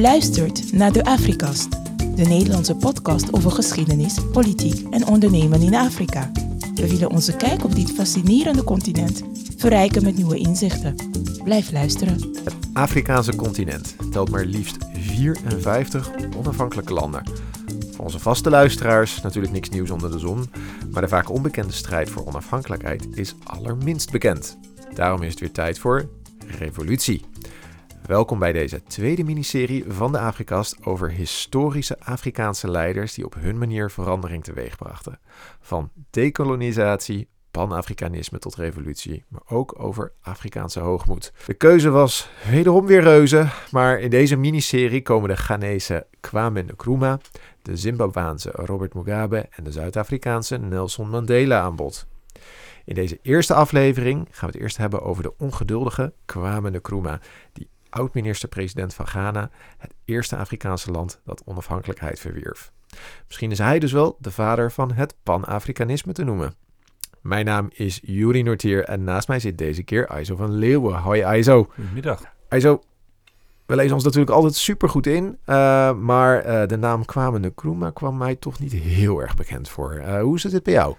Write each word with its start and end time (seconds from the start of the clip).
Luistert 0.00 0.72
naar 0.72 0.92
de 0.92 1.04
Afrikast, 1.04 1.70
de 2.16 2.24
Nederlandse 2.24 2.76
podcast 2.76 3.32
over 3.32 3.50
geschiedenis, 3.50 4.18
politiek 4.32 4.86
en 4.90 5.06
ondernemen 5.06 5.62
in 5.62 5.74
Afrika. 5.74 6.30
We 6.74 6.88
willen 6.88 7.10
onze 7.10 7.36
kijk 7.36 7.64
op 7.64 7.74
dit 7.74 7.90
fascinerende 7.92 8.64
continent 8.64 9.22
verrijken 9.56 10.04
met 10.04 10.16
nieuwe 10.16 10.38
inzichten. 10.38 10.94
Blijf 11.44 11.72
luisteren. 11.72 12.20
Het 12.44 12.54
Afrikaanse 12.72 13.36
continent 13.36 13.96
telt 14.10 14.30
maar 14.30 14.44
liefst 14.44 14.76
54 14.92 16.10
onafhankelijke 16.36 16.92
landen. 16.92 17.22
Voor 17.92 18.04
onze 18.04 18.18
vaste 18.18 18.50
luisteraars 18.50 19.20
natuurlijk 19.22 19.52
niks 19.52 19.68
nieuws 19.68 19.90
onder 19.90 20.10
de 20.10 20.18
zon, 20.18 20.50
maar 20.90 21.02
de 21.02 21.08
vaak 21.08 21.30
onbekende 21.30 21.72
strijd 21.72 22.10
voor 22.10 22.26
onafhankelijkheid 22.26 23.06
is 23.14 23.34
allerminst 23.44 24.10
bekend. 24.10 24.58
Daarom 24.94 25.22
is 25.22 25.30
het 25.30 25.40
weer 25.40 25.52
tijd 25.52 25.78
voor 25.78 26.08
revolutie. 26.58 27.24
Welkom 28.10 28.38
bij 28.38 28.52
deze 28.52 28.82
tweede 28.82 29.24
miniserie 29.24 29.84
van 29.88 30.12
de 30.12 30.18
Afrikast 30.18 30.86
over 30.86 31.10
historische 31.10 32.00
Afrikaanse 32.00 32.70
leiders 32.70 33.14
die 33.14 33.24
op 33.24 33.34
hun 33.34 33.58
manier 33.58 33.90
verandering 33.90 34.44
teweegbrachten. 34.44 35.18
Van 35.60 35.90
dekolonisatie, 36.10 37.28
pan-Afrikanisme 37.50 38.38
tot 38.38 38.54
revolutie, 38.54 39.24
maar 39.28 39.42
ook 39.48 39.82
over 39.82 40.12
Afrikaanse 40.20 40.80
hoogmoed. 40.80 41.32
De 41.46 41.54
keuze 41.54 41.90
was 41.90 42.30
wederom 42.50 42.86
weer 42.86 43.02
reuze, 43.02 43.48
maar 43.70 43.98
in 43.98 44.10
deze 44.10 44.36
miniserie 44.36 45.02
komen 45.02 45.28
de 45.28 45.36
Ghanese 45.36 46.06
Kwame 46.20 46.62
Nkrumah, 46.62 47.18
de 47.62 47.76
Zimbabwaanse 47.76 48.50
Robert 48.50 48.94
Mugabe 48.94 49.48
en 49.50 49.64
de 49.64 49.72
Zuid-Afrikaanse 49.72 50.56
Nelson 50.56 51.10
Mandela 51.10 51.60
aan 51.60 51.76
bod. 51.76 52.06
In 52.84 52.94
deze 52.94 53.18
eerste 53.22 53.54
aflevering 53.54 54.26
gaan 54.30 54.48
we 54.48 54.54
het 54.54 54.64
eerst 54.64 54.76
hebben 54.76 55.02
over 55.02 55.22
de 55.22 55.32
ongeduldige 55.38 56.12
Kwame 56.24 56.70
Nkrumah, 56.70 57.20
die 57.52 57.68
oud-minister-president 57.90 58.94
van 58.94 59.06
Ghana, 59.06 59.50
het 59.78 59.94
eerste 60.04 60.36
Afrikaanse 60.36 60.90
land 60.90 61.20
dat 61.24 61.42
onafhankelijkheid 61.44 62.20
verwierf. 62.20 62.72
Misschien 63.26 63.50
is 63.50 63.58
hij 63.58 63.78
dus 63.78 63.92
wel 63.92 64.16
de 64.20 64.30
vader 64.30 64.72
van 64.72 64.92
het 64.92 65.14
pan-Afrikanisme 65.22 66.12
te 66.12 66.24
noemen. 66.24 66.54
Mijn 67.20 67.44
naam 67.44 67.68
is 67.72 68.00
Juri 68.02 68.42
Nortier 68.42 68.84
en 68.84 69.04
naast 69.04 69.28
mij 69.28 69.38
zit 69.38 69.58
deze 69.58 69.82
keer 69.82 70.06
Aizo 70.06 70.36
van 70.36 70.52
Leeuwen. 70.52 70.94
Hoi 70.94 71.22
Aizo. 71.22 71.66
Goedemiddag. 71.74 72.22
Aizo, 72.48 72.82
we 73.66 73.76
lezen 73.76 73.94
ons 73.94 74.04
natuurlijk 74.04 74.30
altijd 74.30 74.54
supergoed 74.54 75.06
in, 75.06 75.24
uh, 75.24 75.92
maar 75.92 76.46
uh, 76.46 76.66
de 76.66 76.76
naam 76.76 77.04
Kwame 77.04 77.38
Nkrumah 77.38 77.94
kwam 77.94 78.16
mij 78.16 78.34
toch 78.36 78.58
niet 78.58 78.72
heel 78.72 79.20
erg 79.20 79.34
bekend 79.34 79.68
voor. 79.68 79.94
Uh, 79.94 80.20
hoe 80.20 80.40
zit 80.40 80.52
het 80.52 80.62
bij 80.62 80.72
jou? 80.72 80.94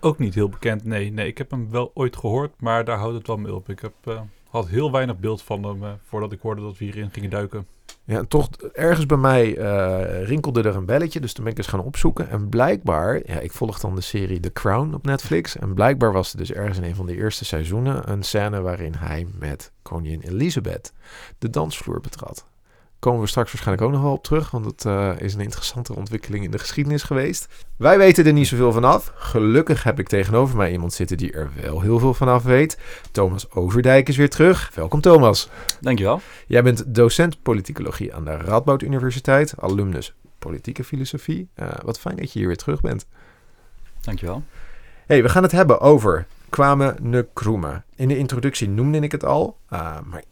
Ook 0.00 0.18
niet 0.18 0.34
heel 0.34 0.48
bekend, 0.48 0.84
nee. 0.84 1.12
nee. 1.12 1.26
Ik 1.26 1.38
heb 1.38 1.50
hem 1.50 1.70
wel 1.70 1.90
ooit 1.94 2.16
gehoord, 2.16 2.60
maar 2.60 2.84
daar 2.84 2.98
houdt 2.98 3.16
het 3.16 3.26
wel 3.26 3.36
mee 3.36 3.54
op. 3.54 3.68
Ik 3.68 3.80
heb 3.80 4.24
had 4.52 4.68
heel 4.68 4.92
weinig 4.92 5.18
beeld 5.18 5.42
van 5.42 5.64
hem 5.64 5.82
uh, 5.82 5.90
voordat 6.02 6.32
ik 6.32 6.40
hoorde 6.40 6.62
dat 6.62 6.78
we 6.78 6.84
hierin 6.84 7.10
gingen 7.10 7.30
duiken. 7.30 7.66
Ja, 8.04 8.24
toch 8.28 8.48
ergens 8.72 9.06
bij 9.06 9.16
mij 9.16 9.58
uh, 9.58 10.24
rinkelde 10.24 10.62
er 10.62 10.76
een 10.76 10.86
belletje, 10.86 11.20
dus 11.20 11.32
toen 11.32 11.44
ben 11.44 11.52
ik 11.52 11.58
eens 11.58 11.68
gaan 11.68 11.80
opzoeken. 11.80 12.28
En 12.28 12.48
blijkbaar, 12.48 13.20
ja, 13.24 13.38
ik 13.38 13.52
volg 13.52 13.80
dan 13.80 13.94
de 13.94 14.00
serie 14.00 14.40
The 14.40 14.52
Crown 14.52 14.94
op 14.94 15.04
Netflix. 15.04 15.56
En 15.56 15.74
blijkbaar 15.74 16.12
was 16.12 16.32
er 16.32 16.38
dus 16.38 16.52
ergens 16.52 16.78
in 16.78 16.84
een 16.84 16.94
van 16.94 17.06
de 17.06 17.16
eerste 17.16 17.44
seizoenen 17.44 18.10
een 18.10 18.22
scène 18.22 18.60
waarin 18.60 18.94
hij 18.94 19.26
met 19.38 19.72
koningin 19.82 20.20
Elizabeth 20.20 20.92
de 21.38 21.50
dansvloer 21.50 22.00
betrad 22.00 22.50
komen 23.02 23.20
we 23.20 23.26
straks 23.26 23.52
waarschijnlijk 23.52 23.86
ook 23.86 23.92
nog 23.92 24.02
wel 24.02 24.12
op 24.12 24.24
terug, 24.24 24.50
want 24.50 24.64
het 24.64 24.84
uh, 24.84 25.12
is 25.18 25.34
een 25.34 25.40
interessante 25.40 25.94
ontwikkeling 25.94 26.44
in 26.44 26.50
de 26.50 26.58
geschiedenis 26.58 27.02
geweest. 27.02 27.48
Wij 27.76 27.98
weten 27.98 28.26
er 28.26 28.32
niet 28.32 28.46
zoveel 28.46 28.72
vanaf. 28.72 29.12
Gelukkig 29.14 29.82
heb 29.82 29.98
ik 29.98 30.08
tegenover 30.08 30.56
mij 30.56 30.72
iemand 30.72 30.92
zitten 30.92 31.16
die 31.16 31.32
er 31.32 31.50
wel 31.62 31.80
heel 31.80 31.98
veel 31.98 32.14
vanaf 32.14 32.42
weet. 32.42 32.78
Thomas 33.10 33.50
Overdijk 33.50 34.08
is 34.08 34.16
weer 34.16 34.30
terug. 34.30 34.70
Welkom 34.74 35.00
Thomas. 35.00 35.48
Dankjewel. 35.80 36.20
Jij 36.46 36.62
bent 36.62 36.94
docent 36.94 37.42
politicologie 37.42 38.14
aan 38.14 38.24
de 38.24 38.36
Radboud 38.36 38.82
Universiteit, 38.82 39.54
alumnus 39.58 40.14
politieke 40.38 40.84
filosofie. 40.84 41.48
Uh, 41.56 41.68
wat 41.84 41.98
fijn 41.98 42.16
dat 42.16 42.32
je 42.32 42.38
hier 42.38 42.48
weer 42.48 42.56
terug 42.56 42.80
bent. 42.80 43.06
Dankjewel. 44.00 44.42
Hey, 45.06 45.22
we 45.22 45.28
gaan 45.28 45.42
het 45.42 45.52
hebben 45.52 45.80
over 45.80 46.26
Kwame 46.48 46.96
Nkrumah. 47.02 47.76
In 47.96 48.08
de 48.08 48.18
introductie 48.18 48.68
noemde 48.68 48.98
ik 48.98 49.12
het 49.12 49.24
al, 49.24 49.58
uh, 49.70 49.98
maar 50.04 50.22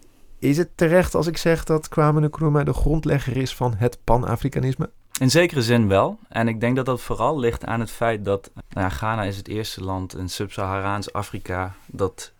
is 0.41 0.57
het 0.57 0.77
terecht 0.77 1.15
als 1.15 1.27
ik 1.27 1.37
zeg 1.37 1.65
dat 1.65 1.89
Kwame 1.89 2.21
Nkrumah 2.21 2.65
de 2.65 2.73
grondlegger 2.73 3.37
is 3.37 3.55
van 3.55 3.75
het 3.77 3.99
pan-Afrikanisme? 4.05 4.91
In 5.21 5.31
zekere 5.31 5.63
zin 5.63 5.89
wel. 5.89 6.19
En 6.29 6.49
ik 6.49 6.61
denk 6.61 6.77
dat 6.77 6.87
dat 6.87 7.01
vooral 7.01 7.39
ligt 7.39 7.65
aan 7.65 7.81
het 7.81 7.91
feit 7.91 8.25
dat 8.25 8.51
nou 8.69 8.91
Ghana 8.91 9.23
is 9.23 9.37
het 9.37 9.49
eerste 9.49 9.85
land 9.85 10.17
in 10.17 10.29
Sub-Saharaans 10.29 11.13
Afrika 11.13 11.75
dat 11.87 12.33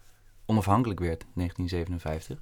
onafhankelijk 0.47 1.01
werd 1.01 1.23
in 1.23 1.29
1957. 1.35 2.39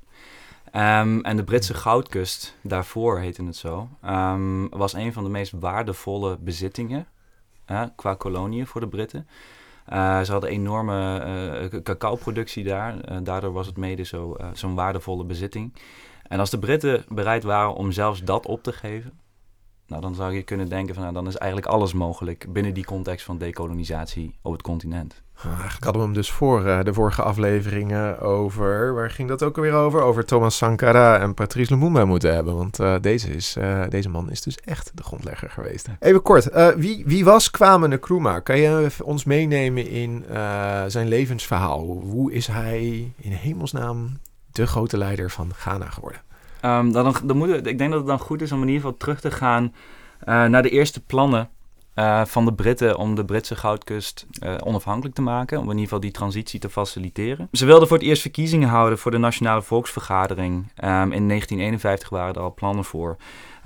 Um, 0.75 1.25
en 1.25 1.37
de 1.37 1.45
Britse 1.45 1.75
goudkust, 1.75 2.57
daarvoor 2.63 3.19
heette 3.19 3.45
het 3.45 3.57
zo, 3.57 3.89
um, 4.05 4.69
was 4.69 4.93
een 4.93 5.13
van 5.13 5.25
de 5.25 5.31
meest 5.31 5.53
waardevolle 5.61 6.37
bezittingen 6.41 7.07
qua 7.97 8.15
koloniën 8.15 8.67
voor 8.67 8.81
de 8.81 8.89
Britten. 8.89 9.29
Uh, 9.93 10.21
ze 10.21 10.33
hadden 10.33 10.51
enorme 10.51 11.25
uh, 11.73 11.81
cacao-productie 11.83 12.65
daar. 12.65 12.95
Uh, 12.95 13.19
daardoor 13.23 13.53
was 13.53 13.67
het 13.67 13.77
mede 13.77 14.03
zo, 14.03 14.37
zo'n 14.53 14.75
waardevolle 14.75 15.25
bezitting. 15.25 15.75
En 16.23 16.39
als 16.39 16.51
de 16.51 16.59
Britten 16.59 17.05
bereid 17.09 17.43
waren 17.43 17.75
om 17.75 17.93
zelfs 17.93 18.25
dat 18.25 18.47
op 18.47 18.63
te 18.63 18.73
geven, 18.73 19.21
nou, 19.87 20.03
dan 20.03 20.15
zou 20.15 20.33
je 20.33 20.43
kunnen 20.43 20.69
denken 20.69 20.95
van 20.95 21.03
nou, 21.03 21.15
dan 21.15 21.27
is 21.27 21.37
eigenlijk 21.37 21.73
alles 21.73 21.93
mogelijk 21.93 22.53
binnen 22.53 22.75
die 22.75 22.85
context 22.85 23.25
van 23.25 23.39
dekolonisatie 23.39 24.39
op 24.43 24.53
het 24.53 24.63
continent. 24.63 25.23
Eigenlijk 25.45 25.85
hadden 25.85 26.03
we 26.03 26.09
hem 26.09 26.17
dus 26.17 26.31
voor 26.31 26.67
uh, 26.67 26.83
de 26.83 26.95
vorige 26.95 27.23
afleveringen 27.23 28.21
over, 28.21 28.95
waar 28.95 29.11
ging 29.11 29.29
dat 29.29 29.43
ook 29.43 29.57
alweer 29.57 29.73
over? 29.73 30.01
Over 30.01 30.25
Thomas 30.25 30.57
Sankara 30.57 31.19
en 31.19 31.35
Patrice 31.35 31.73
Lumumba 31.73 32.05
moeten 32.05 32.35
hebben. 32.35 32.57
Want 32.57 32.81
uh, 32.81 32.95
deze, 33.01 33.35
is, 33.35 33.57
uh, 33.57 33.83
deze 33.89 34.09
man 34.09 34.31
is 34.31 34.43
dus 34.43 34.57
echt 34.57 34.91
de 34.95 35.03
grondlegger 35.03 35.51
geweest. 35.51 35.89
Even 36.01 36.23
kort, 36.23 36.75
wie, 36.77 37.03
wie 37.07 37.25
was 37.25 37.51
Kwame 37.51 37.89
Nkrumah? 37.89 38.43
Kan 38.43 38.59
je 38.59 38.91
ons 39.03 39.25
meenemen 39.25 39.89
in 39.89 40.25
zijn 40.87 41.09
levensverhaal? 41.09 41.81
Hoe 41.87 42.33
is 42.33 42.47
hij 42.47 43.13
in 43.17 43.33
hemelsnaam 43.33 44.19
de 44.53 44.67
grote 44.67 44.99
leider 44.99 45.31
van 45.31 45.51
Ghana 45.55 45.91
geworden? 45.91 46.21
Um, 46.65 46.93
dan, 46.93 47.15
dan 47.25 47.37
moet, 47.37 47.67
ik 47.67 47.79
denk 47.79 47.91
dat 47.91 47.99
het 47.99 48.09
dan 48.09 48.19
goed 48.19 48.43
is 48.43 48.53
om 48.53 48.61
in 48.63 48.69
ieder 48.69 48.83
geval 48.83 48.97
terug 48.97 49.21
te 49.21 49.31
gaan 49.31 49.75
naar 50.25 50.63
de 50.63 50.71
eerste 50.71 51.01
plannen 51.01 51.49
uh, 51.99 52.25
van 52.25 52.45
de 52.45 52.55
Britten 52.55 52.97
om 52.97 53.15
de 53.15 53.25
Britse 53.25 53.57
goudkust 53.57 54.27
uh, 54.45 54.55
onafhankelijk 54.65 55.15
te 55.15 55.23
maken. 55.23 55.59
Om 55.59 55.65
in 55.65 55.71
ieder 55.71 55.85
geval 55.85 56.01
die 56.01 56.11
transitie 56.11 56.61
te 56.61 56.71
faciliteren. 56.71 57.49
Ze 57.53 57.67
wilden 57.67 57.89
voor 57.89 57.97
het 57.97 58.07
eerst 58.07 58.23
verkiezingen 58.23 58.69
houden 58.69 58.99
voor 58.99 59.11
de 59.11 59.19
Nationale 59.19 59.63
Volksvergadering. 59.63 60.55
Um, 60.55 61.13
in 61.13 61.29
1951 61.29 62.09
waren 62.09 62.35
er 62.35 62.41
al 62.41 62.55
plannen 62.55 62.85
voor. 62.85 63.17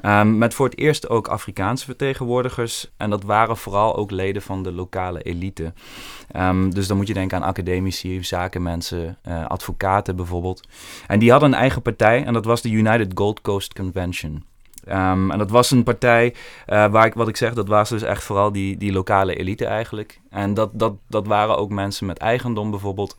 Um, 0.04 0.38
met 0.38 0.54
voor 0.54 0.66
het 0.66 0.78
eerst 0.78 1.08
ook 1.08 1.28
Afrikaanse 1.28 1.84
vertegenwoordigers. 1.84 2.92
En 2.96 3.10
dat 3.10 3.22
waren 3.22 3.56
vooral 3.56 3.96
ook 3.96 4.10
leden 4.10 4.42
van 4.42 4.62
de 4.62 4.72
lokale 4.72 5.22
elite. 5.22 5.72
Um, 6.36 6.74
dus 6.74 6.86
dan 6.86 6.96
moet 6.96 7.06
je 7.06 7.14
denken 7.14 7.36
aan 7.36 7.48
academici, 7.48 8.24
zakenmensen, 8.24 9.18
uh, 9.28 9.46
advocaten 9.46 10.16
bijvoorbeeld. 10.16 10.68
En 11.06 11.18
die 11.18 11.30
hadden 11.30 11.52
een 11.52 11.58
eigen 11.58 11.82
partij 11.82 12.24
en 12.24 12.32
dat 12.32 12.44
was 12.44 12.62
de 12.62 12.70
United 12.70 13.10
Gold 13.14 13.40
Coast 13.40 13.74
Convention. 13.74 14.44
Um, 14.88 15.30
en 15.30 15.38
dat 15.38 15.50
was 15.50 15.70
een 15.70 15.82
partij 15.82 16.34
uh, 16.66 16.90
waar 16.90 17.06
ik, 17.06 17.14
wat 17.14 17.28
ik 17.28 17.36
zeg, 17.36 17.54
dat 17.54 17.68
was 17.68 17.88
dus 17.88 18.02
echt 18.02 18.22
vooral 18.22 18.52
die, 18.52 18.76
die 18.76 18.92
lokale 18.92 19.34
elite 19.34 19.66
eigenlijk. 19.66 20.20
En 20.30 20.54
dat, 20.54 20.70
dat, 20.72 20.94
dat 21.08 21.26
waren 21.26 21.56
ook 21.56 21.70
mensen 21.70 22.06
met 22.06 22.18
eigendom 22.18 22.70
bijvoorbeeld, 22.70 23.18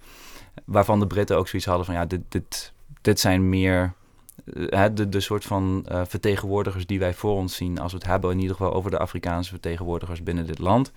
waarvan 0.65 0.99
de 0.99 1.07
Britten 1.07 1.37
ook 1.37 1.47
zoiets 1.47 1.67
hadden 1.67 1.85
van 1.85 1.95
ja, 1.95 2.05
dit, 2.05 2.21
dit, 2.29 2.73
dit 3.01 3.19
zijn 3.19 3.49
meer 3.49 3.93
uh, 4.45 4.85
de, 4.93 5.09
de 5.09 5.19
soort 5.19 5.43
van 5.43 5.85
uh, 5.91 6.01
vertegenwoordigers 6.07 6.85
die 6.85 6.99
wij 6.99 7.13
voor 7.13 7.35
ons 7.35 7.55
zien 7.55 7.79
als 7.79 7.91
we 7.91 7.97
het 7.97 8.07
hebben 8.07 8.31
in 8.31 8.39
ieder 8.39 8.55
geval 8.55 8.73
over 8.73 8.91
de 8.91 8.99
Afrikaanse 8.99 9.49
vertegenwoordigers 9.49 10.23
binnen 10.23 10.45
dit 10.45 10.59
land. 10.59 10.91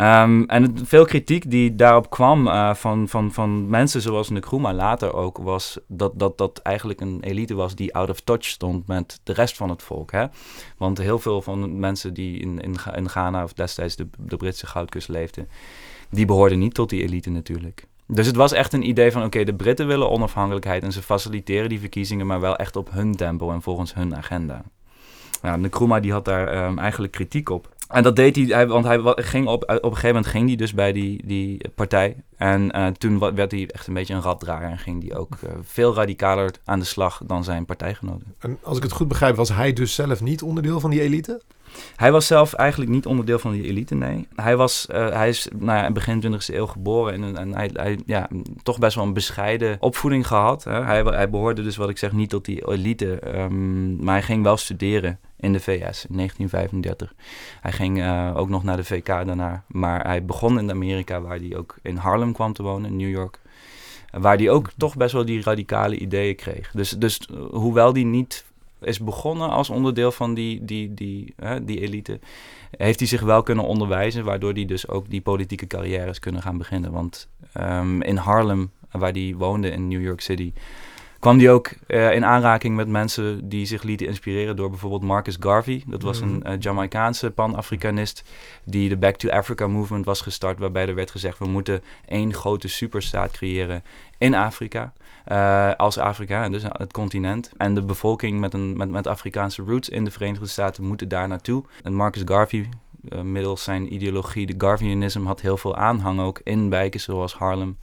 Um, 0.00 0.44
en 0.48 0.86
veel 0.86 1.04
kritiek 1.04 1.50
die 1.50 1.74
daarop 1.74 2.10
kwam 2.10 2.46
uh, 2.46 2.74
van, 2.74 3.08
van, 3.08 3.32
van 3.32 3.68
mensen 3.68 4.00
zoals 4.00 4.30
Nkrumah 4.30 4.74
later 4.74 5.14
ook, 5.14 5.38
was 5.38 5.78
dat, 5.86 6.12
dat 6.14 6.38
dat 6.38 6.58
eigenlijk 6.58 7.00
een 7.00 7.18
elite 7.20 7.54
was 7.54 7.74
die 7.74 7.94
out 7.94 8.10
of 8.10 8.20
touch 8.20 8.44
stond 8.44 8.86
met 8.86 9.20
de 9.22 9.32
rest 9.32 9.56
van 9.56 9.70
het 9.70 9.82
volk. 9.82 10.12
Hè? 10.12 10.26
Want 10.78 10.98
heel 10.98 11.18
veel 11.18 11.42
van 11.42 11.60
de 11.60 11.68
mensen 11.68 12.14
die 12.14 12.38
in, 12.38 12.60
in, 12.60 12.76
in 12.94 13.08
Ghana 13.08 13.42
of 13.42 13.52
destijds 13.52 13.96
de, 13.96 14.06
de 14.18 14.36
Britse 14.36 14.66
goudkust 14.66 15.08
leefden, 15.08 15.48
die 16.10 16.26
behoorden 16.26 16.58
niet 16.58 16.74
tot 16.74 16.90
die 16.90 17.02
elite 17.02 17.30
natuurlijk. 17.30 17.86
Dus 18.06 18.26
het 18.26 18.36
was 18.36 18.52
echt 18.52 18.72
een 18.72 18.88
idee 18.88 19.12
van, 19.12 19.24
oké, 19.24 19.44
de 19.44 19.54
Britten 19.54 19.86
willen 19.86 20.10
onafhankelijkheid 20.10 20.82
en 20.82 20.92
ze 20.92 21.02
faciliteren 21.02 21.68
die 21.68 21.80
verkiezingen, 21.80 22.26
maar 22.26 22.40
wel 22.40 22.56
echt 22.56 22.76
op 22.76 22.90
hun 22.92 23.14
tempo 23.14 23.50
en 23.50 23.62
volgens 23.62 23.94
hun 23.94 24.16
agenda. 24.16 24.62
Nou, 25.42 25.60
Nkrumah 25.60 26.02
die 26.02 26.12
had 26.12 26.24
daar 26.24 26.66
um, 26.66 26.78
eigenlijk 26.78 27.12
kritiek 27.12 27.50
op. 27.50 27.73
En 27.94 28.02
dat 28.02 28.16
deed 28.16 28.36
hij, 28.36 28.66
want 28.66 28.84
hij 28.84 29.00
ging 29.16 29.46
op, 29.46 29.62
op 29.62 29.70
een 29.70 29.80
gegeven 29.82 30.06
moment 30.06 30.26
ging 30.26 30.46
hij 30.46 30.56
dus 30.56 30.74
bij 30.74 30.92
die, 30.92 31.26
die 31.26 31.68
partij. 31.74 32.16
En 32.36 32.76
uh, 32.76 32.86
toen 32.86 33.18
werd 33.18 33.50
hij 33.50 33.68
echt 33.70 33.86
een 33.86 33.94
beetje 33.94 34.14
een 34.14 34.22
raddrager 34.22 34.68
en 34.68 34.78
ging 34.78 35.08
hij 35.08 35.16
ook 35.16 35.36
uh, 35.44 35.50
veel 35.62 35.94
radicaler 35.94 36.50
aan 36.64 36.78
de 36.78 36.84
slag 36.84 37.20
dan 37.26 37.44
zijn 37.44 37.64
partijgenoten. 37.64 38.34
En 38.38 38.58
als 38.62 38.76
ik 38.76 38.82
het 38.82 38.92
goed 38.92 39.08
begrijp, 39.08 39.36
was 39.36 39.48
hij 39.48 39.72
dus 39.72 39.94
zelf 39.94 40.20
niet 40.20 40.42
onderdeel 40.42 40.80
van 40.80 40.90
die 40.90 41.00
elite? 41.00 41.42
Hij 41.96 42.12
was 42.12 42.26
zelf 42.26 42.52
eigenlijk 42.52 42.90
niet 42.90 43.06
onderdeel 43.06 43.38
van 43.38 43.52
die 43.52 43.62
elite, 43.62 43.94
nee. 43.94 44.28
Hij, 44.34 44.56
was, 44.56 44.86
uh, 44.90 45.08
hij 45.08 45.28
is 45.28 45.48
nou 45.58 45.78
ja, 45.78 45.90
begin 45.90 46.22
20e 46.22 46.54
eeuw 46.54 46.66
geboren 46.66 47.36
en, 47.36 47.54
hij, 47.54 47.98
ja, 48.06 48.28
toch 48.62 48.78
best 48.78 48.94
wel 48.94 49.04
een 49.04 49.12
bescheiden 49.12 49.76
opvoeding 49.80 50.26
gehad. 50.26 50.64
Hè. 50.64 50.84
Hij, 50.84 51.02
hij 51.02 51.30
behoorde 51.30 51.62
dus, 51.62 51.76
wat 51.76 51.88
ik 51.88 51.98
zeg, 51.98 52.12
niet 52.12 52.30
tot 52.30 52.44
die 52.44 52.70
elite, 52.70 53.38
um, 53.38 54.04
maar 54.04 54.14
hij 54.14 54.22
ging 54.22 54.42
wel 54.42 54.56
studeren 54.56 55.18
in 55.36 55.52
de 55.52 55.60
VS 55.60 56.06
in 56.08 56.16
1935. 56.16 57.14
Hij 57.60 57.72
ging 57.72 57.98
uh, 57.98 58.30
ook 58.36 58.48
nog 58.48 58.64
naar 58.64 58.76
de 58.76 58.84
VK 58.84 59.06
daarna, 59.06 59.64
maar 59.66 60.06
hij 60.06 60.24
begon 60.24 60.58
in 60.58 60.70
Amerika, 60.70 61.20
waar 61.20 61.38
hij 61.38 61.56
ook 61.56 61.76
in 61.82 61.96
Harlem 61.96 62.32
kwam 62.32 62.52
te 62.52 62.62
wonen, 62.62 62.90
in 62.90 62.96
New 62.96 63.10
York. 63.10 63.40
Waar 64.10 64.36
hij 64.36 64.50
ook 64.50 64.70
toch 64.76 64.96
best 64.96 65.12
wel 65.12 65.24
die 65.24 65.42
radicale 65.42 65.96
ideeën 65.96 66.36
kreeg. 66.36 66.70
Dus, 66.70 66.90
dus 66.90 67.28
hoewel 67.50 67.92
die 67.92 68.04
niet 68.04 68.44
is 68.84 68.98
begonnen 68.98 69.50
als 69.50 69.70
onderdeel 69.70 70.12
van 70.12 70.34
die, 70.34 70.64
die, 70.64 70.94
die, 70.94 71.34
hè, 71.36 71.64
die 71.64 71.80
elite, 71.80 72.20
heeft 72.76 72.98
hij 72.98 73.08
zich 73.08 73.20
wel 73.20 73.42
kunnen 73.42 73.64
onderwijzen, 73.64 74.24
waardoor 74.24 74.52
hij 74.52 74.64
dus 74.64 74.88
ook 74.88 75.10
die 75.10 75.20
politieke 75.20 75.66
carrières 75.66 76.18
kunnen 76.18 76.42
gaan 76.42 76.58
beginnen. 76.58 76.92
Want 76.92 77.28
um, 77.60 78.02
in 78.02 78.16
Harlem, 78.16 78.70
waar 78.90 79.12
hij 79.12 79.34
woonde 79.36 79.70
in 79.70 79.88
New 79.88 80.02
York 80.02 80.20
City, 80.20 80.52
kwam 81.24 81.38
hij 81.38 81.50
ook 81.50 81.70
uh, 81.86 82.14
in 82.14 82.24
aanraking 82.24 82.76
met 82.76 82.88
mensen 82.88 83.48
die 83.48 83.66
zich 83.66 83.82
lieten 83.82 84.06
inspireren 84.06 84.56
door 84.56 84.70
bijvoorbeeld 84.70 85.02
Marcus 85.02 85.36
Garvey. 85.40 85.82
Dat 85.86 86.02
was 86.02 86.20
een 86.20 86.42
uh, 86.46 86.52
Jamaicaanse 86.58 87.30
pan-Afrikanist 87.30 88.24
die 88.64 88.88
de 88.88 88.96
Back 88.96 89.16
to 89.16 89.28
Africa 89.28 89.66
movement 89.66 90.04
was 90.04 90.20
gestart, 90.20 90.58
waarbij 90.58 90.88
er 90.88 90.94
werd 90.94 91.10
gezegd 91.10 91.38
we 91.38 91.46
moeten 91.46 91.82
één 92.06 92.34
grote 92.34 92.68
superstaat 92.68 93.30
creëren 93.30 93.82
in 94.18 94.34
Afrika. 94.34 94.92
Uh, 95.28 95.72
als 95.76 95.98
Afrika, 95.98 96.42
en 96.42 96.52
dus 96.52 96.62
het 96.62 96.92
continent. 96.92 97.52
En 97.56 97.74
de 97.74 97.82
bevolking 97.82 98.40
met, 98.40 98.54
een, 98.54 98.76
met, 98.76 98.90
met 98.90 99.06
Afrikaanse 99.06 99.62
roots 99.62 99.88
in 99.88 100.04
de 100.04 100.10
Verenigde 100.10 100.46
Staten 100.46 100.84
moeten 100.84 101.08
daar 101.08 101.28
naartoe. 101.28 101.64
En 101.82 101.94
Marcus 101.94 102.22
Garvey, 102.24 102.68
uh, 103.08 103.20
middels 103.20 103.62
zijn 103.62 103.94
ideologie, 103.94 104.46
de 104.46 104.54
Garveyanisme, 104.58 105.26
had 105.26 105.40
heel 105.40 105.56
veel 105.56 105.76
aanhang 105.76 106.20
ook 106.20 106.40
in 106.42 106.70
wijken 106.70 107.00
zoals 107.00 107.34
Harlem. 107.34 107.76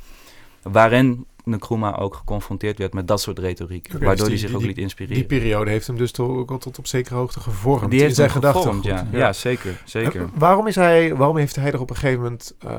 Waarin 0.62 1.26
Nkrumah 1.44 2.02
ook 2.02 2.16
geconfronteerd 2.16 2.78
werd 2.78 2.94
met 2.94 3.08
dat 3.08 3.22
soort 3.22 3.40
retoriek. 3.40 3.88
Okay, 3.96 4.08
waardoor 4.08 4.16
dus 4.16 4.26
die, 4.26 4.30
hij 4.30 4.38
zich 4.38 4.50
die, 4.50 4.58
ook 4.58 4.64
liet 4.64 4.78
inspireren. 4.78 5.18
Die 5.18 5.40
periode 5.40 5.72
heeft 5.72 5.88
hem 5.88 5.98
dus 5.98 6.12
toch 6.12 6.28
ook 6.28 6.60
tot 6.60 6.78
op 6.78 6.88
zekere 6.88 7.16
hoogte 7.16 7.40
gevormd. 7.40 7.92
Die 7.92 8.00
heeft 8.00 8.10
in 8.10 8.16
zijn 8.16 8.30
gedachten. 8.30 8.80
Ja. 8.82 9.08
Ja. 9.12 9.18
ja. 9.18 9.34
zeker. 9.34 9.82
zeker. 9.86 10.22
En 10.22 10.32
waarom, 10.34 10.68
is 10.68 10.76
hij, 10.76 11.16
waarom 11.16 11.38
heeft 11.38 11.56
hij 11.56 11.72
er 11.72 11.80
op 11.80 11.90
een 11.90 11.96
gegeven 11.96 12.22
moment. 12.22 12.56
Uh, 12.66 12.72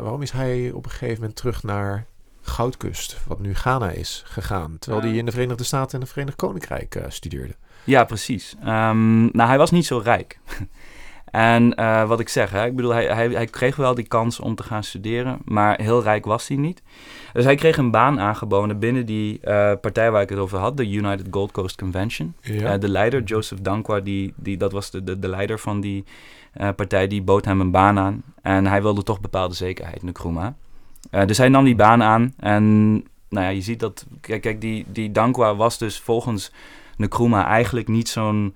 waarom 0.00 0.22
is 0.22 0.30
hij 0.30 0.70
op 0.74 0.84
een 0.84 0.90
gegeven 0.90 1.20
moment 1.20 1.36
terug 1.36 1.62
naar 1.62 2.06
Goudkust, 2.46 3.18
wat 3.26 3.40
nu 3.40 3.54
Ghana 3.54 3.90
is, 3.90 4.22
gegaan. 4.26 4.76
Terwijl 4.78 5.02
hij 5.02 5.16
in 5.16 5.24
de 5.24 5.32
Verenigde 5.32 5.64
Staten 5.64 5.94
en 5.94 6.00
het 6.00 6.10
Verenigd 6.10 6.36
Koninkrijk 6.36 6.94
uh, 6.94 7.02
studeerde. 7.08 7.54
Ja, 7.84 8.04
precies. 8.04 8.54
Um, 8.60 9.24
nou, 9.24 9.48
hij 9.48 9.58
was 9.58 9.70
niet 9.70 9.86
zo 9.86 9.98
rijk. 9.98 10.38
en 11.30 11.80
uh, 11.80 12.08
wat 12.08 12.20
ik 12.20 12.28
zeg, 12.28 12.50
hè, 12.50 12.64
ik 12.64 12.76
bedoel, 12.76 12.92
hij, 12.92 13.06
hij, 13.06 13.28
hij, 13.28 13.46
kreeg 13.46 13.76
wel 13.76 13.94
die 13.94 14.06
kans 14.06 14.40
om 14.40 14.54
te 14.54 14.62
gaan 14.62 14.84
studeren, 14.84 15.38
maar 15.44 15.80
heel 15.80 16.02
rijk 16.02 16.24
was 16.24 16.48
hij 16.48 16.56
niet. 16.56 16.82
Dus 17.32 17.44
hij 17.44 17.54
kreeg 17.54 17.76
een 17.76 17.90
baan 17.90 18.20
aangeboden 18.20 18.78
binnen 18.78 19.06
die 19.06 19.40
uh, 19.44 19.72
partij 19.80 20.10
waar 20.10 20.22
ik 20.22 20.28
het 20.28 20.38
over 20.38 20.58
had, 20.58 20.76
de 20.76 20.90
United 20.90 21.26
Gold 21.30 21.52
Coast 21.52 21.76
Convention. 21.76 22.34
Ja. 22.40 22.78
de 22.78 22.88
leider, 22.88 23.22
Joseph 23.22 23.60
Dankwa, 23.60 24.00
die, 24.00 24.34
die, 24.36 24.56
dat 24.56 24.72
was 24.72 24.90
de, 24.90 25.04
de, 25.04 25.18
de 25.18 25.28
leider 25.28 25.58
van 25.58 25.80
die 25.80 26.04
partij, 26.76 27.06
die 27.06 27.22
bood 27.22 27.44
hem 27.44 27.60
een 27.60 27.70
baan 27.70 27.98
aan. 27.98 28.22
En 28.42 28.66
hij 28.66 28.82
wilde 28.82 29.02
toch 29.02 29.20
bepaalde 29.20 29.54
zekerheid, 29.54 30.02
Nkrumah. 30.02 30.52
Uh, 31.14 31.26
dus 31.26 31.38
hij 31.38 31.48
nam 31.48 31.64
die 31.64 31.76
baan 31.76 32.02
aan. 32.02 32.34
En 32.38 32.92
nou 33.28 33.46
ja, 33.46 33.48
je 33.48 33.60
ziet 33.60 33.80
dat. 33.80 34.06
Kijk, 34.20 34.42
kijk 34.42 34.60
die, 34.60 34.84
die 34.88 35.10
Dankwa 35.10 35.56
was 35.56 35.78
dus 35.78 36.00
volgens 36.00 36.52
Nkrumah 36.96 37.46
eigenlijk 37.46 37.88
niet 37.88 38.08
zo'n. 38.08 38.54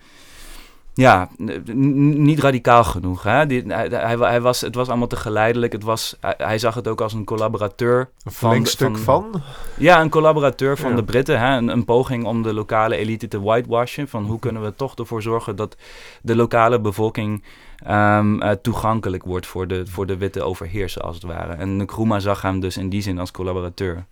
Ja, 0.94 1.28
niet 1.74 2.40
radicaal 2.40 2.84
genoeg. 2.84 3.22
Hè? 3.22 3.46
Die, 3.46 3.62
hij, 3.66 4.16
hij, 4.16 4.40
was, 4.40 4.60
het 4.60 4.74
was 4.74 4.88
allemaal 4.88 5.06
te 5.06 5.16
geleidelijk. 5.16 5.72
Het 5.72 5.82
was, 5.82 6.16
hij, 6.20 6.58
zag 6.58 6.74
het 6.74 6.88
ook 6.88 7.00
als 7.00 7.12
een 7.12 7.24
collaborateur. 7.24 8.10
Een 8.22 8.32
verlengstuk 8.32 8.96
van, 8.96 9.30
van, 9.32 9.42
Ja, 9.76 10.00
een 10.00 10.08
collaborateur 10.08 10.78
van 10.78 10.90
ja. 10.90 10.96
de 10.96 11.04
Britten. 11.04 11.40
Hè? 11.40 11.56
Een, 11.56 11.68
een, 11.68 11.84
poging 11.84 12.24
om 12.24 12.42
de 12.42 12.54
lokale 12.54 12.96
elite 12.96 13.28
te 13.28 13.40
whitewashen. 13.40 14.08
Van 14.08 14.24
hoe 14.24 14.38
kunnen 14.38 14.62
we 14.62 14.74
toch 14.74 14.94
ervoor 14.94 15.22
zorgen 15.22 15.56
dat 15.56 15.76
de 16.22 16.36
lokale 16.36 16.80
bevolking 16.80 17.42
um, 17.86 18.42
uh, 18.42 18.50
toegankelijk 18.50 19.24
wordt 19.24 19.46
voor 19.46 19.66
de, 19.66 19.86
voor 19.86 20.06
de 20.06 20.16
witte 20.16 20.42
overheerser, 20.42 21.02
als 21.02 21.14
het 21.14 21.24
ware. 21.24 21.52
En 21.52 21.76
Nkrumah 21.76 22.20
zag 22.20 22.42
hem 22.42 22.60
dus 22.60 22.76
in 22.76 22.88
die 22.88 23.02
zin 23.02 23.18
als 23.18 23.30
collaborateur. 23.30 24.04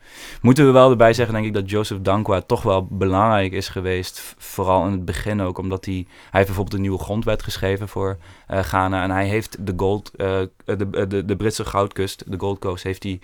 Moeten 0.43 0.67
we 0.67 0.71
wel 0.71 0.91
erbij 0.91 1.13
zeggen, 1.13 1.35
denk 1.35 1.47
ik, 1.47 1.55
dat 1.55 1.71
Joseph 1.71 2.01
Dankwa 2.01 2.41
toch 2.41 2.63
wel 2.63 2.87
belangrijk 2.91 3.53
is 3.53 3.69
geweest. 3.69 4.35
Vooral 4.39 4.85
in 4.87 4.93
het 4.93 5.05
begin 5.05 5.41
ook, 5.41 5.59
omdat 5.59 5.85
hij... 5.85 5.95
Hij 5.95 6.07
heeft 6.31 6.47
bijvoorbeeld 6.47 6.75
een 6.75 6.81
nieuwe 6.81 6.99
grondwet 6.99 7.43
geschreven 7.43 7.89
voor 7.89 8.17
uh, 8.51 8.59
Ghana. 8.59 9.03
En 9.03 9.11
hij 9.11 9.27
heeft 9.27 9.67
de, 9.67 9.73
gold, 9.77 10.11
uh, 10.17 10.27
de, 10.65 11.07
de, 11.09 11.25
de 11.25 11.37
Britse 11.37 11.65
goudkust, 11.65 12.25
de 12.27 12.39
Gold 12.39 12.59
Coast, 12.59 12.85
heeft 12.85 13.03
hij 13.03 13.21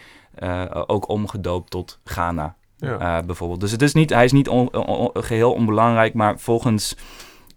ook 0.86 1.08
omgedoopt 1.08 1.70
tot 1.70 1.98
Ghana. 2.04 2.54
Ja. 2.76 3.22
bijvoorbeeld. 3.22 3.60
Dus 3.60 3.70
het 3.70 3.82
is 3.82 3.92
niet, 3.92 4.10
hij 4.10 4.24
is 4.24 4.32
niet 4.32 4.48
on, 4.48 4.74
on, 4.74 5.10
geheel 5.12 5.52
onbelangrijk, 5.52 6.14
maar 6.14 6.38
volgens 6.38 6.96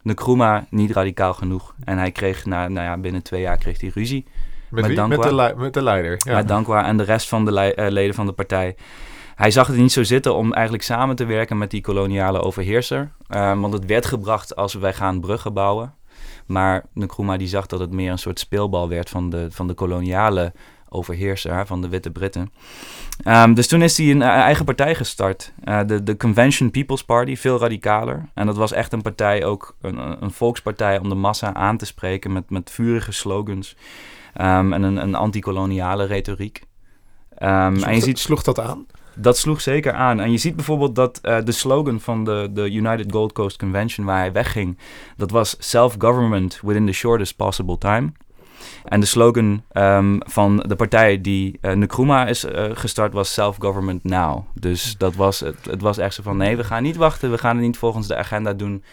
Nkrumah 0.06 0.63
niet 0.69 0.92
radicaal 0.92 1.34
genoeg. 1.34 1.75
En 1.84 1.98
hij 1.98 2.12
kreeg 2.12 2.46
na, 2.46 2.68
nou 2.68 2.86
ja, 2.86 2.98
binnen 2.98 3.24
twee 3.24 3.42
jaar 3.42 3.57
kreeg 3.57 3.81
hij 3.81 3.92
ruzie. 3.94 4.25
Met, 4.69 4.88
met, 4.88 5.07
met, 5.07 5.22
de, 5.22 5.54
met 5.57 5.74
de 5.74 5.84
leider. 5.84 6.18
Ja. 6.18 6.36
Met 6.36 6.48
Dankwa 6.48 6.86
en 6.86 6.98
de 6.98 7.04
rest 7.04 7.28
van 7.28 7.46
de 7.46 7.74
uh, 7.75 7.88
leden 7.90 8.16
van 8.16 8.25
de 8.25 8.31
partij. 8.31 8.75
Hij 9.36 9.52
zag 9.52 9.68
het 9.68 9.78
niet 9.78 9.92
zo 9.92 10.04
zitten 10.04 10.36
om 10.36 10.54
eigenlijk 10.54 10.84
samen 10.84 11.16
te 11.16 11.25
werken 11.25 11.57
met 11.57 11.72
die 11.72 11.81
koloniale 11.81 12.42
overheerser. 12.42 13.12
Uh, 13.30 13.60
want 13.60 13.74
het 13.74 13.86
werd 13.86 14.06
gebracht 14.06 14.56
als 14.56 14.74
wij 14.74 14.94
gaan 14.94 15.19
bruggen 15.19 15.54
bouwen. 15.54 15.94
Maar 16.46 16.86
Nkrumah 16.94 17.38
die 17.38 17.48
zag 17.48 17.66
dat 17.66 17.80
het 17.80 17.92
meer 17.92 18.12
een 18.12 18.19
soort 18.19 18.40
speelbal 18.40 18.90
werd 18.90 19.10
van 19.10 19.30
de, 19.30 19.48
van 19.52 19.68
de 19.68 19.74
koloniale 19.74 20.54
overheerser 20.95 21.65
van 21.65 21.81
de 21.81 21.89
Witte 21.89 22.12
Britten. 22.12 22.51
Um, 23.27 23.53
dus 23.53 23.68
toen 23.68 23.81
is 23.81 23.97
hij 23.97 24.12
een 24.12 24.21
eigen 24.21 24.65
partij 24.65 24.95
gestart. 24.95 25.53
Uh, 25.65 25.80
de, 25.86 26.03
de 26.03 26.18
Convention 26.18 26.71
People's 26.71 27.03
Party, 27.03 27.36
veel 27.36 27.59
radicaler. 27.59 28.30
En 28.33 28.45
dat 28.45 28.56
was 28.56 28.71
echt 28.71 28.94
een 28.94 29.01
partij, 29.01 29.45
ook 29.45 29.75
een, 29.81 30.24
een 30.24 30.31
volkspartij 30.31 31.00
om 31.00 31.09
de 31.09 31.15
massa 31.15 31.53
aan 31.53 31.77
te 31.77 31.86
spreken 31.86 32.33
met, 32.33 32.50
met 32.50 32.71
vurige 32.71 33.12
slogans 33.12 33.75
um, 34.42 34.74
en 34.74 34.83
een, 34.83 34.97
een 34.97 35.15
anti-koloniale 35.15 36.06
retoriek. 36.06 36.62
Um, 37.39 37.75
sloeg, 37.75 37.88
en 37.88 37.95
je 37.95 38.01
ziet, 38.01 38.19
sloeg 38.19 38.44
dat 38.44 38.59
aan? 38.59 38.86
Dat 39.15 39.38
sloeg 39.38 39.62
zeker 39.62 39.94
aan. 39.94 40.19
En 40.19 40.31
je 40.31 40.38
ziet 40.38 40.56
bijvoorbeeld 40.56 40.95
dat 40.95 41.19
uh, 41.24 41.38
de 41.44 41.51
slogan 41.51 42.00
van 42.00 42.24
de, 42.24 42.50
de 42.53 42.71
United 42.71 43.12
Gold 43.12 43.31
Coast 43.31 43.57
Convention 43.57 44.06
waar 44.06 44.19
hij 44.19 44.31
wegging, 44.31 44.77
dat 45.18 45.31
was 45.31 45.56
self-government 45.59 46.59
within 46.62 46.86
the 46.86 46.92
shortest 46.92 47.36
possible 47.36 47.77
time. 47.77 48.12
En 48.84 49.00
de 49.00 49.06
slogan 49.06 49.64
um, 49.74 50.18
van 50.26 50.58
de 50.68 50.76
partij 50.76 51.22
die 51.22 51.58
uh, 51.62 51.72
Nkrumah 51.72 52.30
is 52.30 52.46
uh, 52.46 52.66
gestart 52.74 53.14
was 53.14 53.34
Self-Government 53.34 54.04
Now. 54.04 54.45
Dus 54.54 54.98
dat 54.98 55.16
was, 55.16 55.40
het, 55.40 55.66
het 55.66 55.81
was 55.81 55.98
echt 55.98 56.14
zo 56.14 56.24
van 56.24 56.38
nee, 56.38 56.57
we 56.57 56.64
gaan 56.64 56.84
niet 56.84 56.95
wachten. 56.95 57.31
We 57.31 57.38
gaan 57.38 57.56
het 57.56 57.66
niet 57.66 57.78
volgens 57.78 58.07
de 58.07 58.16
agenda 58.16 58.54
doen 58.54 58.84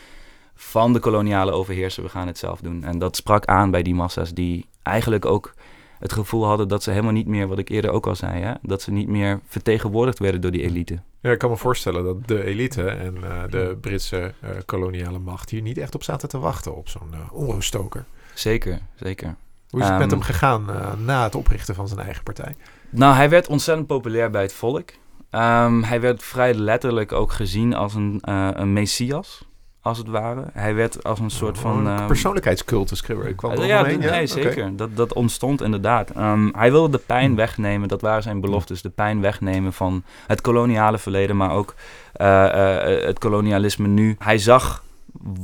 van 0.55 0.93
de 0.93 0.99
koloniale 0.99 1.53
overheerser. 1.53 2.03
We 2.03 2.09
gaan 2.09 2.27
het 2.27 2.39
zelf 2.39 2.61
doen. 2.61 2.85
En 2.85 2.99
dat 2.99 3.17
sprak 3.17 3.45
aan 3.45 3.71
bij 3.71 3.83
die 3.83 3.95
massa's 3.95 4.35
die 4.35 4.67
eigenlijk 4.83 5.25
ook 5.25 5.55
het 5.99 6.13
gevoel 6.13 6.45
hadden 6.45 6.69
dat 6.69 6.83
ze 6.83 6.91
helemaal 6.91 7.13
niet 7.13 7.27
meer, 7.27 7.49
wat 7.49 7.59
ik 7.59 7.69
eerder 7.69 7.91
ook 7.91 8.07
al 8.07 8.17
zei, 8.17 8.43
hè, 8.43 8.53
dat 8.63 8.83
ze 8.83 8.91
niet 8.91 9.09
meer 9.09 9.41
vertegenwoordigd 9.47 10.19
werden 10.19 10.41
door 10.41 10.51
die 10.51 10.63
elite. 10.63 11.01
Ja, 11.21 11.31
ik 11.31 11.39
kan 11.39 11.51
me 11.51 11.57
voorstellen 11.57 12.05
dat 12.05 12.29
de 12.29 12.45
elite 12.45 12.85
en 12.85 13.17
uh, 13.17 13.43
de 13.51 13.77
Britse 13.81 14.35
uh, 14.45 14.51
koloniale 14.67 15.19
macht 15.19 15.51
hier 15.51 15.63
niet 15.63 15.79
echt 15.79 15.95
op 15.95 16.03
zaten 16.03 16.29
te 16.29 16.39
wachten 16.39 16.77
op 16.77 16.89
zo'n 16.89 17.11
uh, 17.13 17.33
onruststoker. 17.33 18.05
Zeker, 18.35 18.79
zeker. 18.95 19.35
Hoe 19.73 19.81
is 19.81 19.87
het 19.87 19.95
um, 19.95 20.03
met 20.03 20.11
hem 20.11 20.23
gegaan 20.23 20.67
uh, 20.71 20.93
na 21.05 21.23
het 21.23 21.35
oprichten 21.35 21.75
van 21.75 21.89
zijn 21.89 22.01
eigen 22.01 22.23
partij? 22.23 22.57
Nou, 22.91 23.15
hij 23.15 23.29
werd 23.29 23.49
ontzettend 23.49 23.87
populair 23.87 24.31
bij 24.31 24.43
het 24.43 24.53
volk. 24.53 24.91
Um, 25.31 25.83
hij 25.83 26.01
werd 26.01 26.23
vrij 26.23 26.55
letterlijk 26.55 27.13
ook 27.13 27.33
gezien 27.33 27.75
als 27.75 27.95
een, 27.95 28.23
uh, 28.29 28.49
een 28.53 28.73
messias, 28.73 29.49
als 29.81 29.99
het 29.99 30.07
ware. 30.07 30.45
Hij 30.53 30.75
werd 30.75 31.05
als 31.05 31.19
een 31.19 31.31
soort 31.31 31.57
oh, 31.57 31.63
van... 31.63 31.87
Een 31.87 32.07
persoonlijkheidscultus 32.07 33.03
kwam 33.03 33.53
uh, 33.53 33.67
ja, 33.67 33.83
nee, 33.83 34.01
ja? 34.01 34.27
zeker. 34.27 34.51
Okay. 34.51 34.77
Dat, 34.77 34.97
dat 34.97 35.13
ontstond 35.13 35.63
inderdaad. 35.63 36.17
Um, 36.17 36.53
hij 36.57 36.71
wilde 36.71 36.91
de 36.91 37.03
pijn 37.07 37.37
wegnemen, 37.37 37.89
dat 37.89 38.01
waren 38.01 38.23
zijn 38.23 38.41
beloftes. 38.41 38.83
De 38.83 38.91
pijn 38.91 39.21
wegnemen 39.21 39.73
van 39.73 40.03
het 40.27 40.41
koloniale 40.41 40.99
verleden, 40.99 41.37
maar 41.37 41.51
ook 41.51 41.75
het 42.13 43.19
kolonialisme 43.19 43.89
nu. 43.89 44.17
Hij 44.19 44.39
zag 44.39 44.85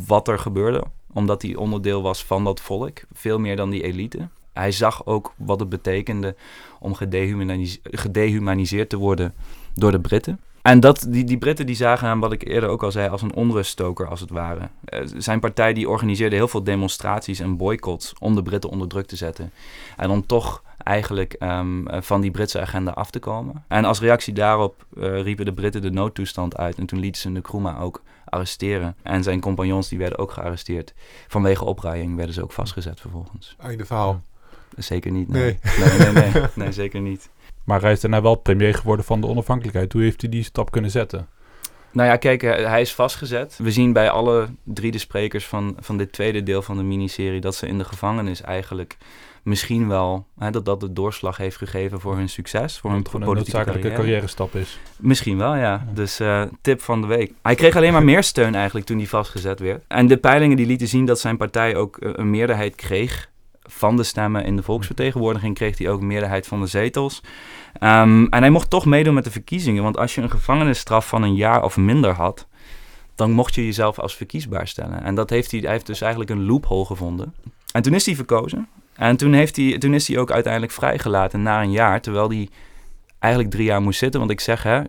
wat 0.07 0.29
er 0.29 0.39
gebeurde 0.39 0.85
omdat 1.13 1.43
hij 1.43 1.55
onderdeel 1.55 2.03
was 2.03 2.25
van 2.25 2.45
dat 2.45 2.61
volk, 2.61 3.01
veel 3.13 3.39
meer 3.39 3.57
dan 3.57 3.71
die 3.71 3.83
elite. 3.83 4.29
Hij 4.53 4.73
zag 4.73 5.07
ook 5.07 5.33
wat 5.37 5.61
het 5.61 5.69
betekende 5.69 6.37
om 6.81 6.95
gedehumanis 6.95 7.79
gedehumaniseerd 7.83 8.89
te 8.89 8.97
worden 8.97 9.35
door 9.75 9.91
de 9.91 10.01
Britten. 10.01 10.41
En 10.63 10.81
dat, 10.81 11.07
die, 11.09 11.25
die 11.25 11.39
Britten 11.39 11.67
die 11.67 11.77
zagen 11.77 12.09
hem, 12.09 12.21
wat 12.21 12.33
ik 12.33 12.49
eerder 12.49 12.69
ook 12.69 12.83
al 12.83 12.91
zei, 12.91 13.09
als 13.09 13.23
een 13.23 13.35
onruststoker 13.35 14.09
als 14.09 14.21
het 14.21 14.31
ware. 14.31 14.61
Uh, 14.61 15.01
zijn 15.17 15.41
partij 15.41 15.73
die 15.73 15.89
organiseerde 15.89 16.37
heel 16.37 16.49
veel 16.49 16.63
demonstraties 16.63 17.41
en 17.41 17.57
boycotts 17.57 18.13
om 18.19 18.35
de 18.35 18.43
Britten 18.43 18.71
onder 18.71 18.89
druk 18.89 19.07
te 19.07 19.17
zetten. 19.17 19.53
En 19.97 20.11
om 20.11 20.27
toch 20.27 20.63
eigenlijk 20.89 21.33
ehm, 21.33 21.87
eh, 21.87 22.01
van 22.01 22.21
die 22.21 22.31
Britse 22.31 22.61
agenda 22.61 22.91
af 22.91 23.11
te 23.11 23.19
komen. 23.19 23.65
En 23.69 23.85
als 23.85 24.01
reactie 24.01 24.35
daarop 24.35 24.87
uh, 24.95 25.23
riepen 25.23 25.45
de 25.45 25.53
Britten 25.53 25.83
de 25.83 25.91
noodtoestand 25.91 26.57
uit. 26.57 26.79
En 26.79 26.87
toen 26.87 26.99
lieten 26.99 27.21
ze 27.21 27.31
Nkrumah 27.31 27.83
ook 27.83 28.03
arresteren. 28.25 28.97
En 29.03 29.23
zijn 29.23 29.41
compagnons 29.41 29.89
die 29.89 29.99
werden 29.99 30.19
ook 30.19 30.33
gearresteerd. 30.33 30.95
Vanwege 31.27 31.65
opruiing 31.65 32.17
werden 32.17 32.35
ze 32.35 32.43
ook 32.43 32.53
vastgezet 32.53 33.01
vervolgens. 33.01 33.57
Einde 33.59 33.85
verhaal. 33.85 34.23
Zeker 34.77 35.11
niet. 35.11 35.29
Nee. 35.29 35.59
Nee, 35.79 35.99
nee, 35.99 36.13
nee, 36.13 36.31
nee, 36.33 36.43
nee, 36.55 36.73
zeker 36.73 37.01
niet. 37.01 37.29
Maar 37.65 37.81
hij 37.81 37.93
is 37.93 38.01
daarna 38.01 38.23
wel 38.23 38.35
premier 38.35 38.75
geworden 38.75 39.05
van 39.05 39.21
de 39.21 39.27
onafhankelijkheid. 39.27 39.93
Hoe 39.93 40.03
heeft 40.03 40.21
hij 40.21 40.31
die 40.31 40.43
stap 40.43 40.71
kunnen 40.71 40.91
zetten? 40.91 41.29
Nou 41.91 42.09
ja, 42.09 42.17
kijk, 42.17 42.41
hij 42.43 42.81
is 42.81 42.95
vastgezet. 42.95 43.59
We 43.63 43.73
zien 43.73 43.93
bij 43.93 44.11
alle 44.11 44.49
drie 44.65 44.91
de 44.91 44.99
sprekers 44.99 45.47
van, 45.47 45.77
van 45.81 45.97
dit 45.97 46.13
tweede 46.13 46.43
deel 46.43 46.63
van 46.63 46.77
de 46.77 46.83
miniserie 46.83 47.41
dat 47.41 47.55
ze 47.55 47.67
in 47.67 47.79
de 47.79 47.85
gevangenis 47.85 48.41
eigenlijk 48.41 48.97
misschien 49.43 49.89
wel 49.89 50.27
hè, 50.39 50.51
dat 50.51 50.65
dat 50.65 50.81
de 50.81 50.93
doorslag 50.93 51.37
heeft 51.37 51.57
gegeven 51.57 52.01
voor 52.01 52.17
hun 52.17 52.29
succes, 52.29 52.79
voor 52.79 52.91
hun 52.91 52.99
een 52.99 53.05
politieke 53.05 53.35
noodzakelijke 53.35 53.93
carrière. 53.93 54.27
stap 54.27 54.55
is. 54.55 54.79
Misschien 54.97 55.39
wel, 55.39 55.57
ja. 55.57 55.87
Dus 55.95 56.21
eh, 56.21 56.43
tip 56.61 56.81
van 56.81 57.01
de 57.01 57.07
week. 57.07 57.33
Hij 57.43 57.55
kreeg 57.55 57.77
alleen 57.77 57.93
maar 57.93 58.05
meer 58.05 58.23
steun 58.23 58.55
eigenlijk 58.55 58.87
toen 58.87 58.99
hij 58.99 59.07
vastgezet 59.07 59.61
werd. 59.61 59.85
En 59.89 60.07
de 60.07 60.17
peilingen 60.17 60.57
die 60.57 60.67
lieten 60.67 60.89
zien 60.89 61.05
dat 61.05 61.21
zijn 61.21 61.37
partij 61.37 61.77
ook 61.77 61.97
eh, 61.97 62.11
een 62.15 62.31
meerderheid 62.31 62.75
kreeg 62.75 63.31
van 63.63 63.97
de 63.97 64.03
stemmen 64.03 64.45
in 64.45 64.57
de 64.57 64.63
volksvertegenwoordiging 64.63 65.55
kreeg 65.55 65.79
hij 65.79 65.89
ook 65.89 66.01
een 66.01 66.07
meerderheid 66.07 66.47
van 66.47 66.61
de 66.61 66.67
zetels. 66.67 67.23
Ehm, 67.79 68.25
en 68.25 68.41
hij 68.41 68.51
mocht 68.51 68.71
toch 68.71 68.85
meedoen 68.85 69.15
met 69.15 69.25
de 69.25 69.31
verkiezingen, 69.31 69.83
want 69.83 69.97
als 69.97 70.15
je 70.15 70.21
een 70.21 70.31
gevangenisstraf 70.31 71.09
van 71.09 71.23
een 71.23 71.35
jaar 71.35 71.63
of 71.63 71.77
minder 71.77 72.13
had, 72.13 72.47
dan 73.15 73.31
mocht 73.31 73.55
je 73.55 73.65
jezelf 73.65 73.99
als 73.99 74.17
verkiesbaar 74.17 74.69
stellen. 74.69 75.03
En 75.03 75.15
dat 75.15 75.31
heeft 75.31 75.51
hij, 75.51 75.61
hij 75.61 75.71
heeft 75.71 75.87
dus 75.87 76.01
eigenlijk 76.01 76.31
een 76.31 76.47
loophole 76.47 76.85
gevonden. 76.85 77.35
En 77.73 77.83
toen 77.83 77.95
is 77.95 78.07
hij 78.07 78.15
verkozen. 78.15 78.69
En 78.99 79.17
toen, 79.17 79.33
heeft 79.33 79.57
hij, 79.57 79.79
toen 79.79 79.95
is 79.95 80.09
hij 80.09 80.19
ook 80.19 80.31
uiteindelijk 80.31 80.73
vrijgelaten 80.73 81.43
na 81.43 81.63
een 81.63 81.71
jaar, 81.71 82.01
terwijl 82.01 82.29
hij 82.29 82.49
eigenlijk 83.19 83.53
drie 83.53 83.65
jaar 83.67 83.83
moest 83.83 83.99
zitten. 83.99 84.21
Want 84.21 84.33
ik 84.33 84.41
zeg, 84.41 84.63
hè, 84.63 84.81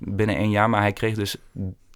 binnen 0.00 0.36
één 0.36 0.50
jaar, 0.50 0.70
maar 0.70 0.80
hij 0.80 0.92
kreeg 0.92 1.14
dus 1.14 1.36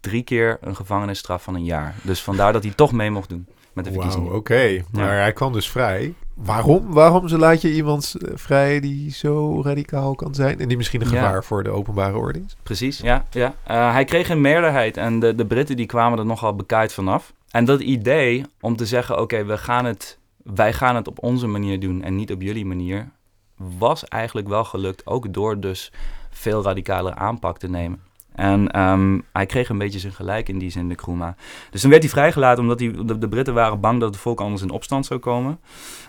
drie 0.00 0.22
keer 0.22 0.58
een 0.60 0.76
gevangenisstraf 0.76 1.42
van 1.42 1.54
een 1.54 1.64
jaar. 1.64 1.94
Dus 2.02 2.22
vandaar 2.22 2.52
dat 2.52 2.62
hij 2.62 2.72
toch 2.76 2.92
mee 2.92 3.10
mocht 3.10 3.28
doen 3.28 3.46
met 3.72 3.84
de 3.84 3.92
verkiezingen. 3.92 4.34
oké. 4.34 4.82
Maar 4.92 5.18
hij 5.18 5.32
kwam 5.32 5.52
dus 5.52 5.70
vrij. 5.70 6.14
Waarom? 6.34 6.92
Waarom 6.92 7.28
zo 7.28 7.36
laat 7.38 7.60
je 7.60 7.72
iemand 7.74 8.14
eh, 8.18 8.30
vrij 8.34 8.80
die 8.80 9.10
zo 9.10 9.62
radicaal 9.62 10.14
kan 10.14 10.34
zijn? 10.34 10.60
En 10.60 10.68
die 10.68 10.76
misschien 10.76 11.00
een 11.00 11.10
Ja. 11.10 11.12
gevaar 11.22 11.44
voor 11.44 11.62
de 11.62 11.70
openbare 11.70 12.16
orde 12.16 12.38
is? 12.46 12.56
Precies, 12.62 12.98
ja. 12.98 13.26
ja. 13.30 13.54
Eh, 13.64 13.92
hij 13.92 14.04
kreeg 14.04 14.28
een 14.28 14.40
meerderheid 14.40 14.96
en 14.96 15.20
de, 15.20 15.34
de 15.34 15.46
Britten 15.46 15.76
die 15.76 15.86
kwamen 15.86 16.18
er 16.18 16.26
nogal 16.26 16.54
bekaaid 16.54 16.92
vanaf. 16.92 17.32
En 17.50 17.64
dat 17.64 17.80
idee 17.80 18.44
om 18.60 18.76
te 18.76 18.86
zeggen, 18.86 19.20
oké, 19.20 19.44
we 19.44 19.58
gaan 19.58 19.84
het, 19.84 20.18
wij 20.54 20.72
gaan 20.72 20.96
het 20.96 21.08
op 21.08 21.22
onze 21.22 21.46
manier 21.46 21.80
doen 21.80 22.02
en 22.02 22.16
niet 22.16 22.32
op 22.32 22.42
jullie 22.42 22.66
manier, 22.66 23.08
was 23.56 24.04
eigenlijk 24.04 24.48
wel 24.48 24.64
gelukt, 24.64 25.06
ook 25.06 25.32
door 25.32 25.60
dus 25.60 25.92
veel 26.30 26.62
radicalere 26.62 27.14
aanpak 27.14 27.58
te 27.58 27.68
nemen. 27.68 28.00
En 28.36 28.70
ehm, 28.70 29.20
hij 29.32 29.46
kreeg 29.46 29.68
een 29.68 29.78
beetje 29.78 29.98
zijn 29.98 30.12
gelijk 30.12 30.48
in 30.48 30.58
die 30.58 30.70
zin, 30.70 30.88
de 30.88 30.94
Kruma. 30.94 31.36
Dus 31.70 31.80
toen 31.80 31.90
werd 31.90 32.02
hij 32.02 32.12
vrijgelaten 32.12 32.62
omdat 32.62 32.80
hij, 32.80 32.92
de, 33.18 33.28
Britten 33.28 33.54
waren 33.54 33.80
bang 33.80 34.00
dat 34.00 34.08
het 34.08 34.22
volk 34.22 34.40
anders 34.40 34.62
in 34.62 34.70
opstand 34.70 35.06
zou 35.06 35.20
komen. 35.20 35.60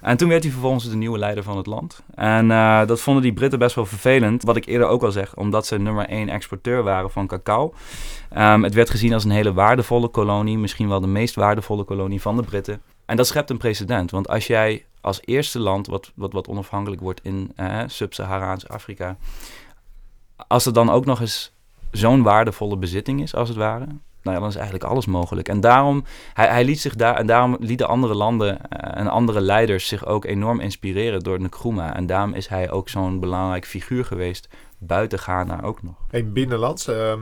En 0.01 0.17
toen 0.17 0.29
werd 0.29 0.43
hij 0.43 0.51
vervolgens 0.51 0.89
de 0.89 0.95
nieuwe 0.95 1.17
leider 1.17 1.43
van 1.43 1.57
het 1.57 1.65
land. 1.65 2.03
En 2.15 2.51
eh, 2.51 2.85
dat 2.85 3.01
vonden 3.01 3.23
die 3.23 3.33
Britten 3.33 3.59
best 3.59 3.75
wel 3.75 3.85
vervelend. 3.85 4.43
Wat 4.43 4.55
ik 4.55 4.65
eerder 4.65 4.87
ook 4.87 5.03
al 5.03 5.11
zeg, 5.11 5.35
omdat 5.35 5.65
ze 5.65 5.79
nummer 5.79 6.05
één 6.05 6.29
exporteur 6.29 6.83
waren 6.83 7.11
van 7.11 7.27
cacao. 7.27 7.73
Ehm, 8.29 8.63
het 8.63 8.73
werd 8.73 8.89
gezien 8.89 9.13
als 9.13 9.23
een 9.23 9.31
hele 9.31 9.53
waardevolle 9.53 10.07
kolonie. 10.07 10.57
Misschien 10.57 10.89
wel 10.89 10.99
de 10.99 11.07
meest 11.07 11.35
waardevolle 11.35 11.83
kolonie 11.83 12.21
van 12.21 12.35
de 12.35 12.43
Britten. 12.43 12.81
En 13.07 13.17
dat 13.17 13.27
schept 13.27 13.49
een 13.49 13.57
precedent. 13.57 14.11
Want 14.11 14.27
als 14.27 14.47
jij 14.47 14.85
als 15.01 15.19
eerste 15.25 15.59
land 15.59 15.87
wat, 15.87 16.11
wat, 16.15 16.33
wat 16.33 16.47
onafhankelijk 16.47 17.01
wordt 17.01 17.21
in 17.23 17.51
eh, 17.55 17.83
Sub-Saharaans 17.87 18.67
Afrika. 18.67 19.17
Als 20.47 20.65
er 20.65 20.73
dan 20.73 20.89
ook 20.89 21.05
nog 21.05 21.19
eens 21.21 21.51
zo'n 21.91 22.23
waardevolle 22.23 22.77
bezitting 22.77 23.21
is, 23.21 23.35
als 23.35 23.49
het 23.49 23.57
ware. 23.57 23.87
Nou 24.21 24.35
ja, 24.35 24.39
dan 24.41 24.51
is 24.51 24.55
eigenlijk 24.55 24.89
alles 24.91 25.05
mogelijk. 25.05 25.49
En 25.49 25.59
daarom, 25.59 26.03
hij, 26.33 26.47
hij 26.47 26.63
liet 26.65 26.79
zich 26.81 26.95
daar, 26.95 27.15
en 27.15 27.27
daarom 27.27 27.57
lieten 27.59 27.87
andere 27.87 28.13
landen 28.15 28.69
eh, 28.69 28.99
en 28.99 29.07
andere 29.07 29.41
leiders 29.41 29.87
zich 29.87 30.05
ook 30.05 30.25
enorm 30.25 30.59
inspireren 30.59 31.19
door 31.19 31.41
Nkrumah. 31.41 31.95
En 31.97 32.05
daarom 32.05 32.33
is 32.33 32.47
hij 32.47 32.71
ook 32.71 32.89
zo'n 32.89 33.19
belangrijk 33.19 33.65
figuur 33.65 34.05
geweest, 34.05 34.49
buiten 34.77 35.19
Ghana 35.19 35.61
ook 35.61 35.83
nog. 35.83 35.93
Een 36.11 36.33
binnenlands. 36.33 36.87
ehm, 36.87 37.19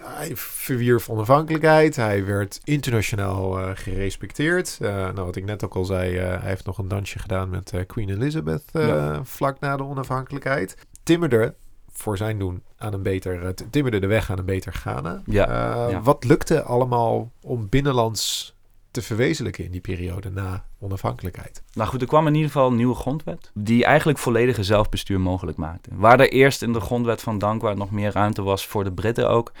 hij 0.00 0.30
verwierf 0.36 1.08
onafhankelijkheid. 1.08 1.96
Hij 1.96 2.24
werd 2.26 2.60
internationaal 2.64 3.58
eh, 3.58 3.70
gerespecteerd. 3.74 4.78
Eh, 4.80 4.88
nou, 4.94 5.22
wat 5.24 5.36
ik 5.36 5.44
net 5.44 5.64
ook 5.64 5.74
al 5.74 5.84
zei, 5.84 6.16
hij 6.18 6.38
heeft 6.42 6.66
nog 6.66 6.78
een 6.78 6.88
dansje 6.88 7.18
gedaan 7.18 7.50
met 7.50 7.72
Queen 7.86 8.10
Elizabeth 8.10 8.62
Ja. 8.72 9.24
vlak 9.24 9.60
na 9.60 9.76
de 9.76 9.84
onafhankelijkheid. 9.84 10.76
Timmerde 11.02 11.54
voor 11.98 12.16
zijn 12.16 12.38
doen 12.38 12.62
aan 12.78 12.92
een 12.92 13.02
beter, 13.02 13.44
eh, 13.44 13.48
timmerde 13.70 13.98
de 13.98 14.06
weg 14.06 14.30
aan 14.30 14.38
een 14.38 14.44
beter 14.44 14.72
Ghana. 14.72 15.22
Ja, 15.26 15.46
Eh, 15.46 15.90
ja. 15.90 16.00
Wat 16.02 16.24
lukte 16.24 16.62
allemaal 16.62 17.30
om 17.42 17.68
binnenlands 17.68 18.56
te 18.90 19.02
verwezenlijken 19.02 19.64
in 19.64 19.70
die 19.70 19.80
periode 19.80 20.30
na 20.30 20.64
onafhankelijkheid? 20.80 21.62
Nou 21.72 21.88
goed, 21.88 22.00
er 22.00 22.06
kwam 22.06 22.26
in 22.26 22.34
ieder 22.34 22.50
geval 22.50 22.68
een 22.70 22.76
nieuwe 22.76 22.94
grondwet. 22.94 23.50
Die 23.54 23.84
eigenlijk 23.84 24.18
volledige 24.18 24.62
zelfbestuur 24.62 25.20
mogelijk 25.20 25.58
maakte. 25.58 25.90
Waar 25.92 26.20
er 26.20 26.32
eerst 26.32 26.62
in 26.62 26.72
de 26.72 26.80
grondwet 26.80 27.22
van 27.22 27.38
Dankwa 27.38 27.74
nog 27.74 27.90
meer 27.90 28.12
ruimte 28.12 28.42
was 28.42 28.66
voor 28.66 28.84
de 28.84 28.92
Britten 28.92 29.28
ook. 29.28 29.52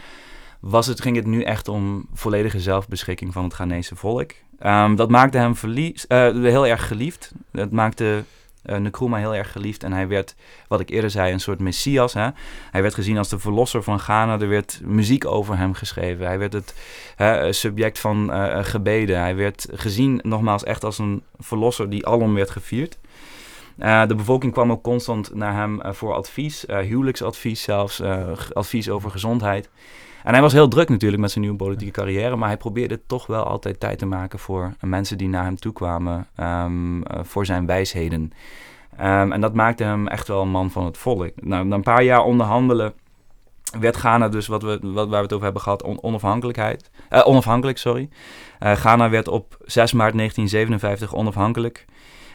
Was 0.60 0.86
het, 0.86 1.00
ging 1.00 1.16
het 1.16 1.26
nu 1.26 1.42
echt 1.42 1.68
om 1.68 2.06
volledige 2.12 2.60
zelfbeschikking 2.60 3.32
van 3.32 3.44
het 3.44 3.54
Ghanese 3.54 3.96
volk. 3.96 4.30
Ehm, 4.58 4.94
dat 4.94 5.10
maakte 5.10 5.38
hem 5.38 5.56
verlies, 5.56 6.06
eh, 6.06 6.18
heel 6.32 6.66
erg 6.66 6.86
geliefd. 6.86 7.32
Het 7.52 7.72
maakte 7.72 8.24
eh 8.62 8.76
Nkrumah 8.76 9.18
heel 9.18 9.34
erg 9.34 9.52
geliefd. 9.52 9.82
En 9.82 9.92
hij 9.92 10.08
werd, 10.08 10.34
wat 10.68 10.80
ik 10.80 10.90
eerder 10.90 11.10
zei, 11.10 11.32
een 11.32 11.40
soort 11.40 11.60
messias. 11.60 12.14
Hè? 12.14 12.28
Hij 12.70 12.82
werd 12.82 12.94
gezien 12.94 13.18
als 13.18 13.28
de 13.28 13.38
verlosser 13.38 13.82
van 13.82 13.98
Ghana. 13.98 14.40
Er 14.40 14.48
werd 14.48 14.80
muziek 14.84 15.26
over 15.26 15.56
hem 15.56 15.74
geschreven. 15.74 16.26
Hij 16.26 16.38
werd 16.38 16.52
het 16.52 16.74
hè, 17.16 17.52
subject 17.52 17.98
van 17.98 18.32
eh, 18.32 18.64
gebeden. 18.64 19.18
Hij 19.18 19.36
werd 19.36 19.68
gezien, 19.72 20.20
nogmaals, 20.22 20.64
echt 20.64 20.84
als 20.84 20.98
een 20.98 21.22
verlosser 21.38 21.90
die 21.90 22.06
alom 22.06 22.34
werd 22.34 22.50
gevierd. 22.50 22.98
Eh, 23.78 24.06
de 24.06 24.14
bevolking 24.14 24.52
kwam 24.52 24.70
ook 24.72 24.82
constant 24.82 25.34
naar 25.34 25.54
hem 25.54 25.80
eh, 25.80 25.92
voor 25.92 26.14
advies, 26.14 26.66
eh, 26.66 26.78
huwelijksadvies 26.78 27.62
zelfs, 27.62 28.00
eh, 28.00 28.28
advies 28.52 28.90
over 28.90 29.10
gezondheid. 29.10 29.68
En 30.24 30.32
hij 30.32 30.42
was 30.42 30.52
heel 30.52 30.68
druk 30.68 30.88
natuurlijk 30.88 31.20
met 31.22 31.30
zijn 31.30 31.44
nieuwe 31.44 31.58
politieke 31.58 31.92
carrière, 32.00 32.36
maar 32.36 32.48
hij 32.48 32.56
probeerde 32.56 33.00
toch 33.06 33.26
wel 33.26 33.44
altijd 33.44 33.80
tijd 33.80 33.98
te 33.98 34.06
maken 34.06 34.38
voor 34.38 34.72
mensen 34.80 35.18
die 35.18 35.28
naar 35.28 35.44
hem 35.44 35.56
toe 35.56 35.72
kwamen, 35.72 36.26
ehm, 36.34 37.02
eh, 37.02 37.20
voor 37.22 37.46
zijn 37.46 37.66
wijsheden. 37.66 38.32
Ehm, 38.96 39.32
en 39.32 39.40
dat 39.40 39.54
maakte 39.54 39.84
hem 39.84 40.08
echt 40.08 40.28
wel 40.28 40.42
een 40.42 40.50
man 40.50 40.70
van 40.70 40.84
het 40.84 40.98
volk. 40.98 41.30
Nou, 41.34 41.64
na 41.66 41.74
een 41.74 41.82
paar 41.82 42.02
jaar 42.02 42.22
onderhandelen 42.22 42.92
werd 43.80 43.96
Ghana 43.96 44.28
dus, 44.28 44.46
wat 44.46 44.62
we, 44.62 44.78
wat, 44.82 45.08
waar 45.08 45.16
we 45.18 45.22
het 45.22 45.32
over 45.32 45.44
hebben 45.44 45.62
gehad, 45.62 45.82
on- 45.82 46.02
onafhankelijkheid. 46.02 46.90
eh, 47.08 47.26
onafhankelijk, 47.26 47.78
sorry. 47.78 48.08
Eh, 48.58 48.72
Ghana 48.72 49.08
werd 49.10 49.28
op 49.28 49.56
6 49.64 49.92
maart 49.92 50.14
1957 50.14 51.14
onafhankelijk. 51.14 51.84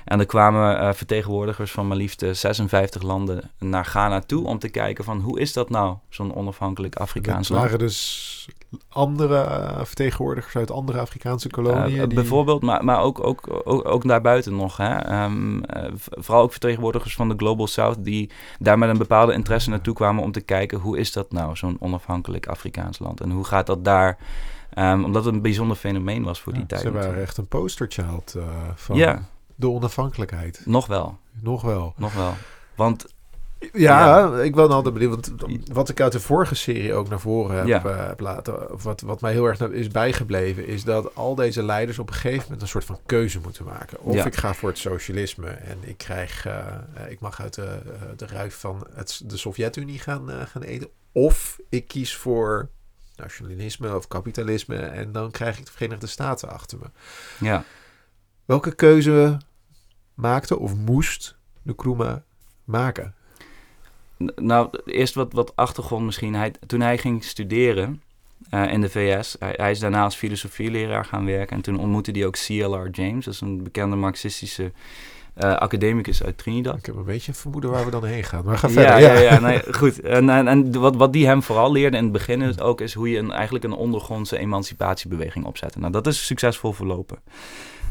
En 0.05 0.19
er 0.19 0.25
kwamen 0.25 0.79
eh, 0.79 0.93
vertegenwoordigers 0.93 1.72
van 1.72 1.88
maar 1.88 1.98
liefst 1.98 2.22
eh, 2.22 2.31
56 2.31 3.01
landen 3.01 3.51
naar 3.60 3.86
Ghana 3.86 4.19
toe 4.19 4.48
om 4.48 4.60
te 4.60 4.69
kijken 4.69 5.03
van 5.03 5.19
hoe 5.19 5.39
is 5.39 5.53
dat 5.53 5.69
nou, 5.69 5.95
zo'n 6.10 6.36
onafhankelijk 6.36 6.95
Afrikaans 6.95 7.50
land. 7.50 7.62
waren 7.63 7.79
dus 7.79 8.48
andere 8.89 9.38
eh, 9.38 9.83
vertegenwoordigers 9.83 10.55
uit 10.55 10.72
andere 10.72 11.00
Afrikaanse 11.00 11.50
koloniën. 11.50 11.98
Die- 12.10 12.17
Bijvoorbeeld, 12.17 12.62
maar, 12.62 12.83
maar 12.86 13.00
ook, 13.01 13.24
ook, 13.27 13.62
ook, 13.63 13.88
ook 13.88 14.07
daarbuiten 14.07 14.55
nog. 14.55 14.77
Hè? 14.77 14.95
Ehm, 14.98 15.63
eh, 15.63 15.91
vooral 15.95 16.43
ook 16.43 16.51
vertegenwoordigers 16.51 17.15
van 17.15 17.29
de 17.29 17.36
Global 17.38 17.67
South 17.67 17.98
die 18.05 18.29
daar 18.60 18.77
met 18.77 18.89
een 18.89 18.98
bepaalde 18.98 19.33
interesse 19.33 19.69
naartoe 19.69 19.93
kwamen 19.93 20.24
om 20.24 20.31
te 20.31 20.41
kijken 20.41 20.79
hoe 20.79 20.98
is 20.98 21.12
dat 21.13 21.31
nou, 21.31 21.55
zo'n 21.55 21.77
onafhankelijk 21.79 22.48
Afrikaans 22.48 23.00
land. 23.00 23.22
En 23.22 23.31
hoe 23.31 23.43
gaat 23.43 23.65
dat 23.67 23.86
daar, 23.86 24.17
Ehm, 24.74 25.03
omdat 25.03 25.25
het 25.25 25.33
een 25.33 25.41
bijzonder 25.41 25.77
fenomeen 25.77 26.24
was 26.24 26.41
voor 26.41 26.53
die 26.53 26.65
tijd. 26.65 26.81
Ze 26.81 26.91
waren 26.91 27.22
echt 27.22 27.38
een 27.38 27.48
posterchild 27.48 28.33
eh, 28.38 28.43
van 28.75 28.95
Ja, 28.98 29.22
de 29.55 29.69
onafhankelijkheid. 29.69 30.62
nog 30.65 30.88
wel, 30.88 31.17
Nog 31.41 31.62
wel. 31.62 31.93
nog 31.98 32.13
wel. 32.13 32.33
Want 32.75 33.05
Ja, 33.74 34.33
ik 34.41 34.55
wil 34.55 34.72
altijd 34.74 34.93
benieuwd. 34.93 35.27
Want 35.38 35.69
wat 35.74 35.89
ik 35.89 36.01
uit 36.01 36.12
de 36.12 36.19
vorige 36.19 36.55
serie 36.55 36.93
ook 36.93 37.10
naar 37.10 37.19
voren 37.19 37.57
heb, 37.57 37.67
Ja. 37.67 37.83
eh, 37.83 38.07
heb 38.07 38.19
laten. 38.19 38.72
Of 38.74 38.83
wat, 38.83 39.01
wat 39.01 39.22
mij 39.22 39.31
heel 39.31 39.45
erg 39.45 39.60
is 39.60 39.88
bijgebleven, 39.88 40.67
is 40.67 40.83
dat 40.83 41.15
al 41.15 41.36
deze 41.36 41.63
leiders 41.63 42.00
op 42.00 42.07
een 42.07 42.13
gegeven 42.15 42.43
moment 42.43 42.62
een 42.62 42.67
soort 42.67 42.86
van 42.86 43.00
keuze 43.05 43.39
moeten 43.39 43.65
maken. 43.65 44.01
Of 44.01 44.13
Ja. 44.15 44.25
ik 44.25 44.36
ga 44.36 44.53
voor 44.53 44.69
het 44.69 44.77
socialisme 44.77 45.48
en 45.50 45.77
ik 45.81 45.98
krijg. 45.98 46.45
eh, 46.45 46.57
eh, 46.93 47.12
ik 47.12 47.19
mag 47.19 47.41
uit 47.41 47.53
de, 47.53 47.79
de 48.17 48.25
ruif 48.27 48.60
van 48.60 48.88
het, 48.93 49.22
de 49.25 49.38
Sovjet-Unie 49.38 50.00
gaan, 50.00 50.29
gaan 50.48 50.62
eten. 50.62 50.88
Of 51.12 51.60
ik 51.69 51.88
kies 51.88 52.15
voor 52.15 52.69
nationalisme 53.15 53.95
of 53.95 54.07
kapitalisme 54.07 54.75
en 54.77 55.12
dan 55.12 55.31
krijg 55.31 55.57
ik 55.60 55.65
de 55.65 55.72
Verenigde 55.72 56.07
Staten 56.07 56.50
achter 56.50 56.77
me. 56.81 56.86
ja, 57.45 57.63
Welke 58.45 58.75
keuze 58.75 59.38
maakte 60.13 60.59
of 60.59 60.75
moest 60.75 61.38
de 61.62 61.75
Kruma 61.75 62.23
maken? 62.63 63.15
Nou, 64.35 64.69
eerst 64.85 65.13
wat, 65.13 65.33
wat 65.33 65.55
achtergrond 65.55 66.05
misschien. 66.05 66.35
Hij, 66.35 66.53
toen 66.67 66.81
hij 66.81 66.97
ging 66.97 67.23
studeren 67.23 68.01
eh, 68.50 68.71
in 68.71 68.81
de 68.81 68.89
VS, 68.89 69.35
hij, 69.39 69.53
hij 69.57 69.71
is 69.71 69.79
daarna 69.79 70.03
als 70.03 70.15
filosofieleraar 70.15 71.05
gaan 71.05 71.25
werken. 71.25 71.55
En 71.55 71.62
toen 71.62 71.79
ontmoette 71.79 72.12
hij 72.12 72.25
ook 72.25 72.33
C.L.R. 72.33 72.89
James, 72.91 73.25
dat 73.25 73.33
is 73.33 73.41
een 73.41 73.63
bekende 73.63 73.95
marxistische 73.95 74.71
eh, 75.33 75.53
academicus 75.55 76.23
uit 76.23 76.38
Trinidad. 76.38 76.77
Ik 76.77 76.85
heb 76.85 76.95
een 76.95 77.03
beetje 77.03 77.31
een 77.31 77.38
vermoeden 77.38 77.69
waar 77.69 77.85
we 77.85 77.91
dan 77.91 78.05
heen 78.05 78.23
gaan. 78.23 78.45
Maar 78.45 78.57
ga 78.57 78.67
Ja, 78.67 78.73
verder. 78.73 79.00
ja, 79.00 79.13
ja, 79.13 79.39
nee, 79.39 79.62
goed. 79.73 80.01
En, 80.01 80.29
en, 80.29 80.47
en 80.47 80.79
wat, 80.79 80.95
wat 80.95 81.13
die 81.13 81.25
hem 81.25 81.43
vooral 81.43 81.71
leerde 81.71 81.97
in 81.97 82.03
het 82.03 82.12
begin 82.12 82.41
is 82.41 82.59
ook, 82.59 82.81
is 82.81 82.93
hoe 82.93 83.09
je 83.09 83.17
een, 83.17 83.31
eigenlijk 83.31 83.65
een 83.65 83.73
ondergrondse 83.73 84.38
emancipatiebeweging 84.38 85.45
opzet. 85.45 85.75
Nou, 85.75 85.91
dat 85.91 86.07
is 86.07 86.25
succesvol 86.25 86.73
verlopen. 86.73 87.17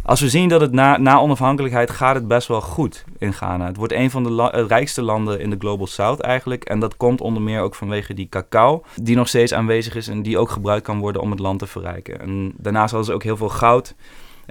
Als 0.04 0.20
we 0.20 0.28
zien 0.28 0.48
dat 0.48 0.60
het 0.60 0.72
na, 0.72 0.96
na 0.96 1.18
onafhankelijkheid 1.18 1.90
gaat 1.90 2.14
het 2.14 2.28
best 2.28 2.48
wel 2.48 2.60
goed 2.60 3.04
in 3.18 3.32
Ghana. 3.32 3.66
Het 3.66 3.76
wordt 3.76 3.92
een 3.92 4.10
van 4.10 4.22
de 4.22 4.50
eh, 4.50 4.66
rijkste 4.66 5.02
landen 5.02 5.40
in 5.40 5.50
de 5.50 5.56
Global 5.58 5.86
South 5.86 6.20
eigenlijk. 6.20 6.64
En 6.64 6.78
dat 6.78 6.96
komt 6.96 7.20
onder 7.20 7.42
meer 7.42 7.60
ook 7.60 7.74
vanwege 7.74 8.14
die 8.14 8.28
cacao, 8.28 8.82
die 9.02 9.16
nog 9.16 9.28
steeds 9.28 9.54
aanwezig 9.54 9.94
is 9.94 10.08
en 10.08 10.22
die 10.22 10.38
ook 10.38 10.50
gebruikt 10.50 10.84
kan 10.84 10.98
worden 10.98 11.22
om 11.22 11.30
het 11.30 11.40
land 11.40 11.58
te 11.58 11.66
verrijken. 11.66 12.20
En 12.20 12.52
daarnaast 12.56 12.90
hadden 12.90 13.08
ze 13.08 13.14
ook 13.14 13.22
heel 13.22 13.36
veel 13.36 13.48
goud. 13.48 13.94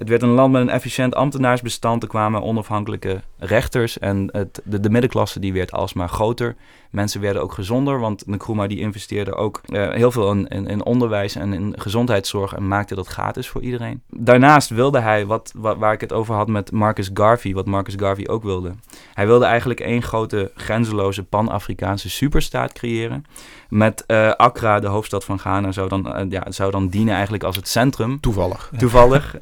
Het 0.02 0.10
werd 0.10 0.22
een 0.22 0.30
land 0.30 0.52
met 0.52 0.62
een 0.62 0.70
efficiënt 0.70 1.16
ambtenaarsbestand. 1.16 2.04
Er 2.04 2.10
kwamen 2.10 2.42
onafhankelijke 2.42 3.22
rechters 3.38 4.00
en 4.00 4.30
het, 4.32 4.62
de, 4.64 4.80
de 4.80 4.90
middenklasse 4.90 5.40
die 5.40 5.54
werd 5.54 5.72
alsmaar 5.72 6.10
groter. 6.10 6.56
Mensen 6.92 7.22
werden 7.22 7.42
ook 7.42 7.54
gezonder, 7.54 8.00
want 8.00 8.28
Nkrumah 8.28 8.70
die 8.70 8.80
investeerde 8.80 9.36
ook 9.36 9.62
eh, 9.66 9.90
heel 9.90 10.12
veel 10.12 10.32
in, 10.32 10.48
in, 10.48 10.68
in 10.68 10.86
onderwijs 10.86 11.36
en 11.36 11.54
in 11.54 11.74
gezondheidszorg 11.78 12.54
en 12.54 12.68
maakte 12.68 12.96
dat 12.96 13.08
gratis 13.08 13.48
voor 13.48 13.62
iedereen. 13.62 14.02
Daarnaast 14.10 14.70
wilde 14.70 15.00
hij, 15.00 15.26
wat, 15.26 15.52
wat, 15.56 15.78
waar 15.78 15.94
ik 15.94 16.02
het 16.02 16.14
over 16.14 16.36
had 16.36 16.48
met 16.48 16.72
Marcus 16.72 17.10
Garvey, 17.14 17.54
wat 17.54 17.66
Marcus 17.66 17.94
Garvey 17.98 18.28
ook 18.28 18.44
wilde. 18.44 18.72
Hij 19.14 19.28
wilde 19.28 19.46
eigenlijk 19.46 19.80
één 19.80 20.02
grote 20.02 20.52
grenzeloze 20.56 21.24
pan-Afrikaanse 21.24 22.10
superstaat 22.10 22.74
creëren. 22.74 23.26
Met 23.70 24.06
eh, 24.06 24.32
Accra, 24.32 24.80
de 24.80 24.88
hoofdstad 24.88 25.24
van 25.24 25.40
Ghana, 25.40 25.72
zou 25.72 25.90
dan, 25.90 26.14
eh, 26.14 26.26
ja, 26.30 26.52
zou 26.52 26.72
dan 26.72 26.88
dienen 26.88 27.14
eigenlijk 27.14 27.44
als 27.44 27.56
het 27.56 27.68
centrum 27.68 28.20
Toevallig. 28.20 28.72
toevallig, 28.78 29.36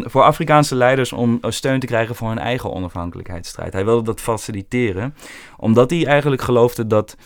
ehm, 0.00 0.10
voor 0.10 0.22
Afrikaanse 0.22 0.74
leiders 0.74 1.12
om 1.12 1.38
eh, 1.40 1.50
steun 1.50 1.80
te 1.80 1.86
krijgen 1.86 2.14
voor 2.14 2.28
hun 2.28 2.38
eigen 2.38 2.72
onafhankelijkheidsstrijd. 2.72 3.72
Hij 3.72 3.84
wilde 3.84 4.04
dat 4.04 4.20
faciliteren, 4.20 5.14
omdat 5.56 5.90
hij 5.90 6.06
eigenlijk 6.06 6.42
geloofde 6.42 6.86
dat 6.86 7.16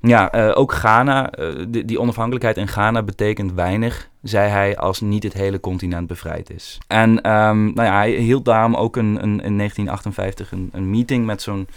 ja, 0.00 0.30
eh, 0.30 0.50
ook 0.54 0.72
Ghana, 0.72 1.30
eh, 1.30 1.64
die, 1.68 2.00
onafhankelijkheid 2.00 2.56
in 2.56 2.68
Ghana 2.68 3.02
betekent 3.02 3.52
weinig, 3.52 4.08
zei 4.22 4.50
hij, 4.50 4.76
als 4.76 5.00
niet 5.00 5.22
het 5.22 5.32
hele 5.32 5.60
continent 5.60 6.06
bevrijd 6.06 6.50
is. 6.50 6.78
En 6.86 7.20
ehm, 7.20 7.64
nou 7.64 7.82
ja, 7.88 7.94
hij 7.94 8.10
hield 8.10 8.44
daarom 8.44 8.74
ook 8.74 8.96
een, 8.96 9.22
een, 9.22 9.40
in 9.40 9.56
1958 9.56 10.52
een, 10.52 10.68
een 10.72 10.90
meeting 10.90 11.26
met 11.26 11.42
zo'n 11.42 11.68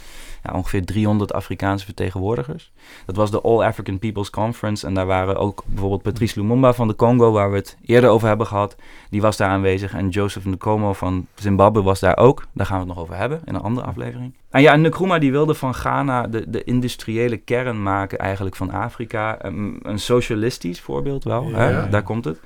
ongeveer 0.53 0.85
300 0.85 1.33
Afrikaanse 1.33 1.85
vertegenwoordigers. 1.85 2.71
Dat 3.05 3.15
was 3.15 3.31
de 3.31 3.41
All 3.41 3.61
African 3.63 3.99
People's 3.99 4.29
Conference. 4.29 4.87
En 4.87 4.93
daar 4.93 5.05
waren 5.05 5.35
ook 5.37 5.63
bijvoorbeeld 5.65 6.01
Patrice 6.01 6.39
Lumumba 6.39 6.73
van 6.73 6.87
de 6.87 6.95
Congo, 6.95 7.31
waar 7.31 7.49
we 7.51 7.57
het 7.57 7.77
eerder 7.85 8.09
over 8.09 8.27
hebben 8.27 8.47
gehad. 8.47 8.75
Die 9.09 9.21
was 9.21 9.37
daar 9.37 9.49
aanwezig. 9.49 9.93
En 9.93 10.09
Joseph 10.09 10.45
Nkomo 10.45 10.93
van 10.93 11.27
Zimbabwe 11.35 11.81
was 11.81 11.99
daar 11.99 12.17
ook. 12.17 12.45
Daar 12.53 12.65
gaan 12.65 12.79
we 12.79 12.85
het 12.85 12.93
nog 12.95 13.03
over 13.03 13.15
hebben 13.17 13.41
in 13.45 13.55
een 13.55 13.61
andere 13.61 13.87
aflevering. 13.87 14.33
En 14.49 14.61
ja, 14.61 14.75
Nkrumah 14.75 15.19
die 15.19 15.31
wilde 15.31 15.53
van 15.53 15.73
Ghana 15.73 16.27
de, 16.27 16.49
de 16.49 16.63
industriële 16.63 17.37
kern 17.37 17.83
maken 17.83 18.17
eigenlijk 18.17 18.55
van 18.55 18.71
Afrika. 18.71 19.45
Een, 19.45 19.79
een 19.83 19.99
socialistisch 19.99 20.81
voorbeeld 20.81 21.23
wel, 21.23 21.49
Ja. 21.49 21.57
hè? 21.57 21.89
daar 21.89 22.03
komt 22.03 22.25
het. 22.25 22.39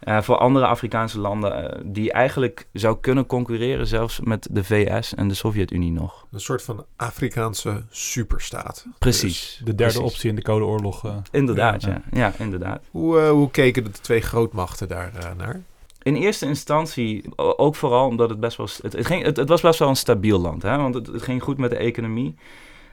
Eh, 0.00 0.22
voor 0.22 0.36
andere 0.36 0.66
Afrikaanse 0.66 1.18
landen 1.20 1.70
eh, 1.72 1.80
die 1.84 2.12
eigenlijk 2.12 2.66
zou 2.72 2.96
kunnen 3.00 3.26
concurreren 3.26 3.86
zelfs 3.86 4.20
met 4.20 4.48
de 4.50 4.64
VS 4.64 5.14
en 5.14 5.28
de 5.28 5.34
Sovjet-Unie 5.34 5.92
nog. 5.92 6.26
Een 6.32 6.40
soort 6.40 6.62
van 6.62 6.84
Afrikaanse 6.96 7.82
superstaat. 7.90 8.86
Precies. 8.98 9.56
De 9.64 9.74
derde 9.74 9.92
Precies. 9.92 10.12
optie 10.12 10.28
in 10.30 10.36
de 10.36 10.42
Koude 10.42 10.64
Oorlog. 10.64 11.04
eh. 11.04 11.16
Inderdaad, 11.30 11.82
Ja. 11.82 11.88
ja. 11.88 12.02
Ja, 12.18 12.32
inderdaad. 12.38 12.82
Hoe, 12.90 13.20
eh, 13.20 13.30
hoe 13.30 13.50
keken 13.50 13.84
de 13.84 13.90
twee 13.90 14.20
grootmachten 14.20 14.88
daar 14.88 15.12
eh, 15.16 15.30
naar? 15.36 15.60
In 16.02 16.14
eerste 16.14 16.46
instantie, 16.46 17.24
ook 17.36 17.74
vooral 17.74 18.06
omdat 18.06 18.30
het 18.30 18.40
best 18.40 18.56
wel... 18.56 18.68
Het, 18.82 18.92
het, 18.92 19.06
ging, 19.06 19.24
het, 19.24 19.36
het 19.36 19.48
was 19.48 19.60
best 19.60 19.78
wel 19.78 19.88
een 19.88 19.96
stabiel 19.96 20.38
land, 20.38 20.62
hè? 20.62 20.76
want 20.76 20.94
het, 20.94 21.06
het 21.06 21.22
ging 21.22 21.42
goed 21.42 21.58
met 21.58 21.70
de 21.70 21.76
economie. 21.76 22.34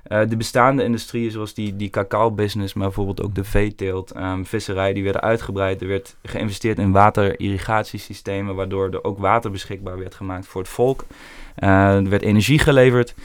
Eh, 0.07 0.21
de 0.27 0.37
bestaande 0.37 0.83
industrieën 0.83 1.31
zoals 1.31 1.53
die, 1.53 1.75
die 1.75 1.89
cacao-business, 1.89 2.73
maar 2.73 2.85
bijvoorbeeld 2.85 3.21
ook 3.21 3.35
de 3.35 3.43
veeteelt, 3.43 4.11
ehm, 4.11 4.43
visserij, 4.43 4.93
die 4.93 5.03
werden 5.03 5.21
uitgebreid. 5.21 5.81
Er 5.81 5.87
werd 5.87 6.15
geïnvesteerd 6.23 6.79
in 6.79 6.91
waterirrigatiesystemen, 6.91 8.55
waardoor 8.55 8.89
er 8.89 9.03
ook 9.03 9.17
water 9.17 9.51
beschikbaar 9.51 9.97
werd 9.97 10.15
gemaakt 10.15 10.47
voor 10.47 10.61
het 10.61 10.69
volk. 10.69 11.05
Eh, 11.55 11.95
er 11.95 12.09
werd 12.09 12.21
energie 12.21 12.59
geleverd. 12.59 13.15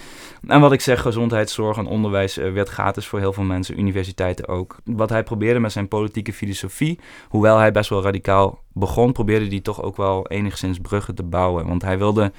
En 0.46 0.60
wat 0.60 0.72
ik 0.72 0.80
zeg, 0.80 1.00
gezondheidszorg 1.00 1.76
en 1.76 1.86
onderwijs 1.86 2.38
eh, 2.38 2.52
werd 2.52 2.68
gratis 2.68 3.06
voor 3.06 3.18
heel 3.18 3.32
veel 3.32 3.42
mensen, 3.42 3.78
universiteiten 3.78 4.48
ook. 4.48 4.76
Wat 4.84 5.10
hij 5.10 5.22
probeerde 5.22 5.60
met 5.60 5.73
zijn 5.73 5.88
politieke 5.88 6.32
filosofie, 6.32 6.99
hoewel 7.28 7.58
hij 7.58 7.73
best 7.73 7.90
wel 7.90 8.02
radicaal 8.02 8.58
begon, 8.73 9.12
probeerde 9.12 9.47
hij 9.47 9.60
toch 9.60 9.82
ook 9.82 9.97
wel 9.97 10.28
enigszins 10.28 10.78
bruggen 10.78 11.14
te 11.14 11.23
bouwen. 11.23 11.66
Want 11.66 11.82
hij 11.82 11.99
wilde, 11.99 12.32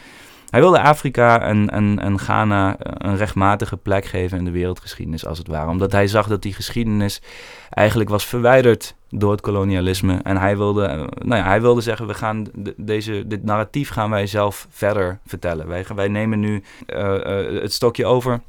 hij 0.54 0.62
wilde 0.62 0.82
Afrika 0.82 1.42
en, 1.42 1.70
en, 1.70 2.00
en 2.00 2.20
Ghana 2.20 2.78
eh, 2.78 2.92
een 2.98 3.18
rechtmatige 3.18 3.78
plek 3.78 4.06
geven 4.06 4.38
in 4.38 4.46
de 4.46 4.52
wereldgeschiedenis, 4.52 5.26
als 5.26 5.38
het 5.38 5.48
ware. 5.48 5.70
Omdat 5.70 5.92
hij 5.92 6.08
zag 6.08 6.28
dat 6.28 6.42
die 6.42 6.54
geschiedenis 6.54 7.22
eigenlijk 7.70 8.10
was 8.10 8.26
verwijderd 8.26 8.96
door 9.10 9.32
het 9.32 9.42
kolonialisme. 9.42 10.20
En 10.24 10.38
hij 10.38 10.58
wilde, 10.58 10.86
eh, 10.86 10.98
nou 11.18 11.42
ja, 11.42 11.48
hij 11.48 11.62
wilde 11.62 11.82
zeggen, 11.82 12.08
we 12.08 12.14
gaan 12.14 12.48
de- 12.56 12.74
deze, 12.78 13.24
dit 13.28 13.44
narratief 13.44 13.90
gaan 13.90 14.10
wij 14.10 14.28
zelf 14.28 14.68
verder 14.70 15.20
vertellen. 15.26 15.68
Wij, 15.68 15.86
wij 15.96 16.08
nemen 16.08 16.40
nu 16.40 16.64
eh, 16.86 17.62
het 17.62 17.74
stokje 17.74 18.06
over 18.06 18.42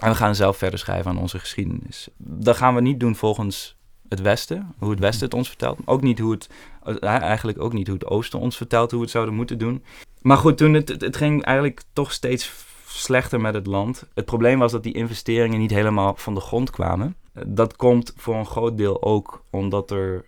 en 0.00 0.08
we 0.10 0.14
gaan 0.16 0.34
zelf 0.34 0.56
verder 0.56 0.78
schrijven 0.78 1.10
aan 1.10 1.18
onze 1.18 1.38
geschiedenis. 1.38 2.08
Dat 2.16 2.56
gaan 2.56 2.74
we 2.74 2.80
niet 2.80 3.00
doen 3.00 3.16
volgens 3.16 3.76
het 4.08 4.20
Westen, 4.20 4.74
hoe 4.78 4.90
het 4.90 5.00
Westen 5.00 5.24
het 5.24 5.34
ons 5.34 5.48
vertelt. 5.48 5.78
Ook 5.84 6.02
niet 6.02 6.18
hoe 6.18 6.32
het, 6.32 6.48
eigenlijk 7.02 7.60
ook 7.60 7.72
niet 7.72 7.86
hoe 7.86 7.96
het 7.96 8.06
Oosten 8.06 8.38
ons 8.38 8.56
vertelt 8.56 8.90
hoe 8.90 8.98
we 8.98 9.04
het 9.04 9.14
zouden 9.14 9.34
moeten 9.34 9.58
doen. 9.58 9.82
Maar 10.22 10.36
goed, 10.36 10.56
toen 10.56 10.74
het, 10.74 10.88
het, 10.88 11.16
ging 11.16 11.42
eigenlijk 11.44 11.82
toch 11.92 12.12
steeds 12.12 12.52
slechter 12.86 13.40
met 13.40 13.54
het 13.54 13.66
land. 13.66 14.06
Het 14.14 14.24
probleem 14.24 14.58
was 14.58 14.72
dat 14.72 14.82
die 14.82 14.94
investeringen 14.94 15.58
niet 15.58 15.70
helemaal 15.70 16.14
van 16.16 16.34
de 16.34 16.40
grond 16.40 16.70
kwamen. 16.70 17.16
Dat 17.46 17.76
komt 17.76 18.12
voor 18.16 18.34
een 18.34 18.46
groot 18.46 18.76
deel 18.76 19.02
ook 19.02 19.42
omdat 19.50 19.90
er 19.90 20.24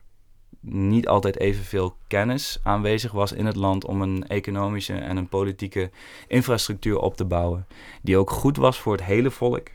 niet 0.61 1.09
altijd 1.09 1.39
evenveel 1.39 1.97
kennis 2.07 2.61
aanwezig 2.63 3.13
was 3.13 3.33
in 3.33 3.47
het 3.47 3.57
land 3.57 3.85
om 3.85 4.03
een 4.03 4.29
economische 4.29 4.95
en 4.95 5.17
een 5.17 5.29
politieke 5.29 5.91
infrastructuur 6.29 6.99
op 6.99 7.17
te 7.17 7.25
bouwen. 7.25 7.67
Die 8.03 8.17
ook 8.17 8.31
goed 8.31 8.57
was 8.57 8.79
voor 8.79 8.93
het 8.93 9.05
hele 9.05 9.31
volk. 9.31 9.69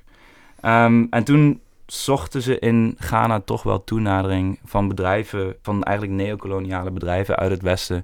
Ehm, 0.61 1.05
en 1.09 1.23
toen 1.23 1.61
zochten 1.85 2.41
ze 2.41 2.59
in 2.59 2.95
Ghana 2.99 3.39
toch 3.39 3.63
wel 3.63 3.83
toenadering 3.83 4.59
van 4.63 4.87
bedrijven, 4.87 5.55
van 5.61 5.83
eigenlijk 5.83 6.17
neocoloniale 6.17 6.91
bedrijven 6.91 7.35
uit 7.35 7.51
het 7.51 7.61
Westen, 7.61 8.03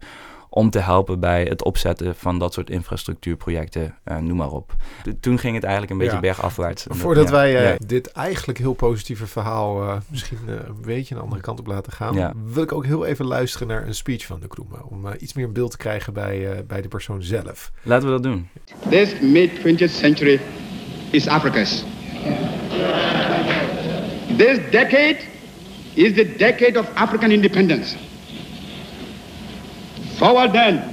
om 0.54 0.70
te 0.70 0.80
helpen 0.80 1.20
bij 1.20 1.44
het 1.44 1.64
opzetten 1.64 2.16
van 2.16 2.40
dat 2.40 2.54
soort 2.54 2.70
infrastructuurprojecten, 2.70 3.96
eh, 4.04 4.18
noem 4.18 4.38
maar 4.38 4.52
op. 4.52 4.76
Toen 5.20 5.40
ging 5.40 5.54
het 5.56 5.64
eigenlijk 5.64 5.92
een 5.94 5.98
beetje 6.00 6.14
Ja. 6.16 6.20
bergafwaarts. 6.22 6.86
Voordat 6.90 7.26
Ja, 7.26 7.32
wij 7.32 7.56
eh, 7.58 7.70
ja. 7.70 7.76
dit 7.86 8.08
eigenlijk 8.12 8.58
heel 8.60 8.74
positieve 8.74 9.28
verhaal 9.28 9.82
eh, 9.82 9.98
misschien 10.10 10.38
een 10.48 10.82
beetje 10.86 11.16
een 11.16 11.22
andere 11.22 11.42
kant 11.42 11.60
op 11.60 11.68
laten 11.68 11.92
gaan, 11.94 12.14
Ja. 12.14 12.34
wil 12.54 12.64
ik 12.64 12.72
ook 12.72 12.86
heel 12.86 13.06
even 13.06 13.26
luisteren 13.26 13.68
naar 13.68 13.88
een 13.88 13.96
speech 13.96 14.26
van 14.26 14.40
de 14.40 14.46
Nkrumah. 14.46 14.92
Om 14.92 15.06
iets 15.20 15.34
meer 15.34 15.46
een 15.46 15.54
beeld 15.54 15.72
te 15.72 15.78
krijgen 15.78 16.14
bij, 16.14 16.52
eh, 16.52 16.58
bij 16.68 16.82
de 16.82 16.88
persoon 16.88 17.24
zelf. 17.24 17.72
Laten 17.84 18.06
we 18.08 18.12
dat 18.14 18.24
doen. 18.24 18.48
This 18.90 19.20
mid 19.22 19.56
20th 19.60 19.92
century 19.92 20.40
is 21.12 21.28
Africa's. 21.28 21.84
This 24.38 24.60
decade 24.72 25.18
is 25.94 26.14
the 26.14 26.34
decade 26.38 26.80
of 26.80 26.86
African 26.96 27.32
independence. 27.32 27.96
Forward 30.22 30.54
then 30.54 30.84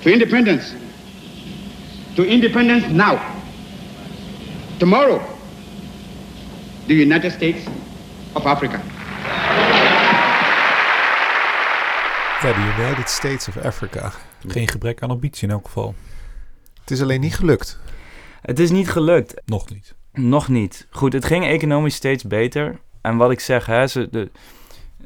to 0.00 0.10
independence. 0.10 0.74
To 2.14 2.24
independence 2.24 2.88
now. 2.88 3.18
Tomorrow, 4.78 5.20
the 6.86 6.94
United 6.94 7.32
States 7.32 7.66
of 8.32 8.44
Africa. 8.44 8.80
Ja, 12.42 12.52
de 12.52 12.82
United 12.82 13.08
States 13.08 13.48
of 13.48 13.56
Africa. 13.56 14.12
Geen 14.46 14.68
gebrek 14.68 15.02
aan 15.02 15.10
ambitie 15.10 15.48
in 15.48 15.54
elk 15.54 15.66
geval. 15.66 15.94
Het 16.80 16.90
is 16.90 17.02
alleen 17.02 17.20
niet 17.20 17.34
gelukt. 17.34 17.78
Het 18.40 18.58
is 18.58 18.70
niet 18.70 18.90
gelukt. 18.90 19.42
Nog 19.44 19.70
niet. 19.70 19.94
Nog 20.12 20.48
niet. 20.48 20.86
Goed, 20.90 21.12
het 21.12 21.24
ging 21.24 21.46
economisch 21.46 21.94
steeds 21.94 22.24
beter. 22.24 22.80
En 23.00 23.16
wat 23.16 23.30
ik 23.30 23.40
zeg, 23.40 23.66
hè, 23.66 23.86
ze, 23.86 24.08
de, 24.10 24.30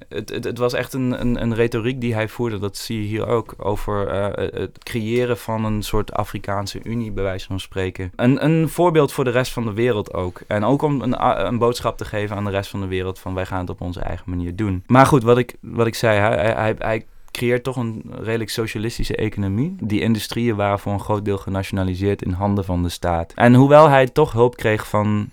het, 0.09 0.29
het, 0.45 0.59
was 0.59 0.73
echt 0.73 0.93
een, 0.93 1.21
een, 1.21 1.43
een 1.43 1.55
retoriek 1.55 2.01
die 2.01 2.15
hij 2.15 2.29
voerde. 2.29 2.59
Dat 2.59 2.77
zie 2.77 3.01
je 3.01 3.07
hier 3.07 3.27
ook 3.27 3.55
over 3.59 4.09
eh, 4.09 4.61
het 4.61 4.79
creëren 4.79 5.39
van 5.39 5.65
een 5.65 5.83
soort 5.83 6.13
Afrikaanse 6.13 6.81
Unie, 6.83 7.13
bij 7.13 7.25
wijze 7.25 7.47
van 7.47 7.61
spreken. 7.61 8.13
Een, 8.17 8.45
een 8.45 8.69
voorbeeld 8.69 9.13
voor 9.13 9.25
de 9.25 9.31
rest 9.31 9.53
van 9.53 9.65
de 9.65 9.73
wereld 9.73 10.15
ook. 10.15 10.41
En 10.47 10.65
ook 10.65 10.83
om 10.83 11.01
een, 11.01 11.47
een 11.47 11.59
boodschap 11.59 11.99
te 11.99 12.05
geven 12.05 12.37
aan 12.37 12.45
de 12.45 12.51
rest 12.51 12.71
van 12.71 12.81
de 12.81 12.87
wereld 12.87 13.19
van 13.19 13.35
wij 13.35 13.47
gaan 13.47 13.61
het 13.61 13.71
op 13.71 13.81
onze 13.81 14.01
eigen 14.01 14.31
manier 14.31 14.57
doen. 14.57 14.83
Maar 14.87 15.07
goed, 15.07 15.23
wat 15.23 15.39
ik, 15.39 15.57
wat 15.61 15.87
ik 15.87 15.95
zei, 15.95 16.19
hij, 16.19 16.53
hij, 16.53 16.75
hij 16.79 17.07
creëert 17.31 17.65
toch 17.65 17.77
een 17.77 18.03
redelijk 18.21 18.51
socialistische 18.51 19.17
economie. 19.17 19.77
Die 19.81 20.01
industrieën 20.01 20.57
waren 20.57 20.79
voor 20.79 20.93
een 20.93 21.01
groot 21.01 21.25
deel 21.25 21.39
genationaliseerd 21.39 22.23
in 22.23 22.33
handen 22.33 22.65
van 22.65 22.83
de 22.83 22.89
staat. 22.89 23.33
En 23.35 23.55
hoewel 23.55 23.89
hij 23.89 24.07
toch 24.07 24.33
hulp 24.33 24.57
kreeg 24.57 24.89
van 24.89 25.31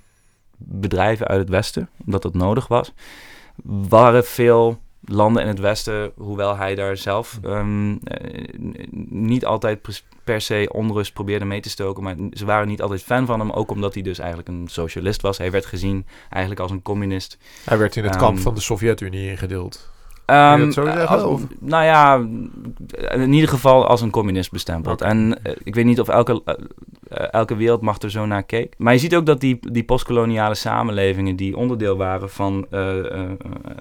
bedrijven 0.57 1.27
uit 1.27 1.39
het 1.39 1.49
Westen, 1.49 1.89
omdat 2.05 2.21
dat 2.21 2.33
nodig 2.33 2.67
was, 2.67 2.93
waren 3.63 4.25
veel 4.25 4.81
landen 5.05 5.41
in 5.41 5.47
het 5.47 5.59
Westen, 5.59 6.11
hoewel 6.15 6.57
hij 6.57 6.75
daar 6.75 6.97
zelf 6.97 7.39
um, 7.45 7.99
niet 9.09 9.45
altijd 9.45 10.03
per 10.23 10.41
se 10.41 10.69
onrust 10.71 11.13
probeerde 11.13 11.45
mee 11.45 11.61
te 11.61 11.69
stoken, 11.69 12.03
maar 12.03 12.15
ze 12.31 12.45
waren 12.45 12.67
niet 12.67 12.81
altijd 12.81 13.03
fan 13.03 13.25
van 13.25 13.39
hem, 13.39 13.51
ook 13.51 13.71
omdat 13.71 13.93
hij 13.93 14.03
dus 14.03 14.19
eigenlijk 14.19 14.49
een 14.49 14.67
socialist 14.67 15.21
was. 15.21 15.37
Hij 15.37 15.51
werd 15.51 15.65
gezien 15.65 16.05
eigenlijk 16.29 16.61
als 16.61 16.71
een 16.71 16.81
communist. 16.81 17.37
Hij 17.65 17.77
werd 17.77 17.95
in 17.95 18.03
het 18.03 18.15
kamp 18.15 18.39
van 18.39 18.53
de 18.53 18.61
Sovjet-Unie 18.61 19.29
ingedeeld. 19.29 19.91
Um, 20.25 20.73
nou 21.59 21.83
ja, 21.83 22.15
in 23.13 23.33
ieder 23.33 23.49
geval 23.49 23.87
als 23.87 24.01
een 24.01 24.09
communist 24.09 24.51
bestempeld. 24.51 25.01
En 25.01 25.39
uh, 25.43 25.53
ik 25.63 25.75
weet 25.75 25.85
niet 25.85 25.99
of 25.99 26.07
elke, 26.07 26.41
uh, 26.45 26.53
elke 27.31 27.55
wereldmacht 27.55 28.03
er 28.03 28.11
zo 28.11 28.25
naar 28.25 28.43
keek. 28.43 28.73
Maar 28.77 28.93
je 28.93 28.99
ziet 28.99 29.15
ook 29.15 29.25
dat 29.25 29.39
die, 29.39 29.59
die 29.71 29.83
postkoloniale 29.83 30.55
samenlevingen 30.55 31.35
die 31.35 31.57
onderdeel 31.57 31.97
waren 31.97 32.29
van 32.29 32.65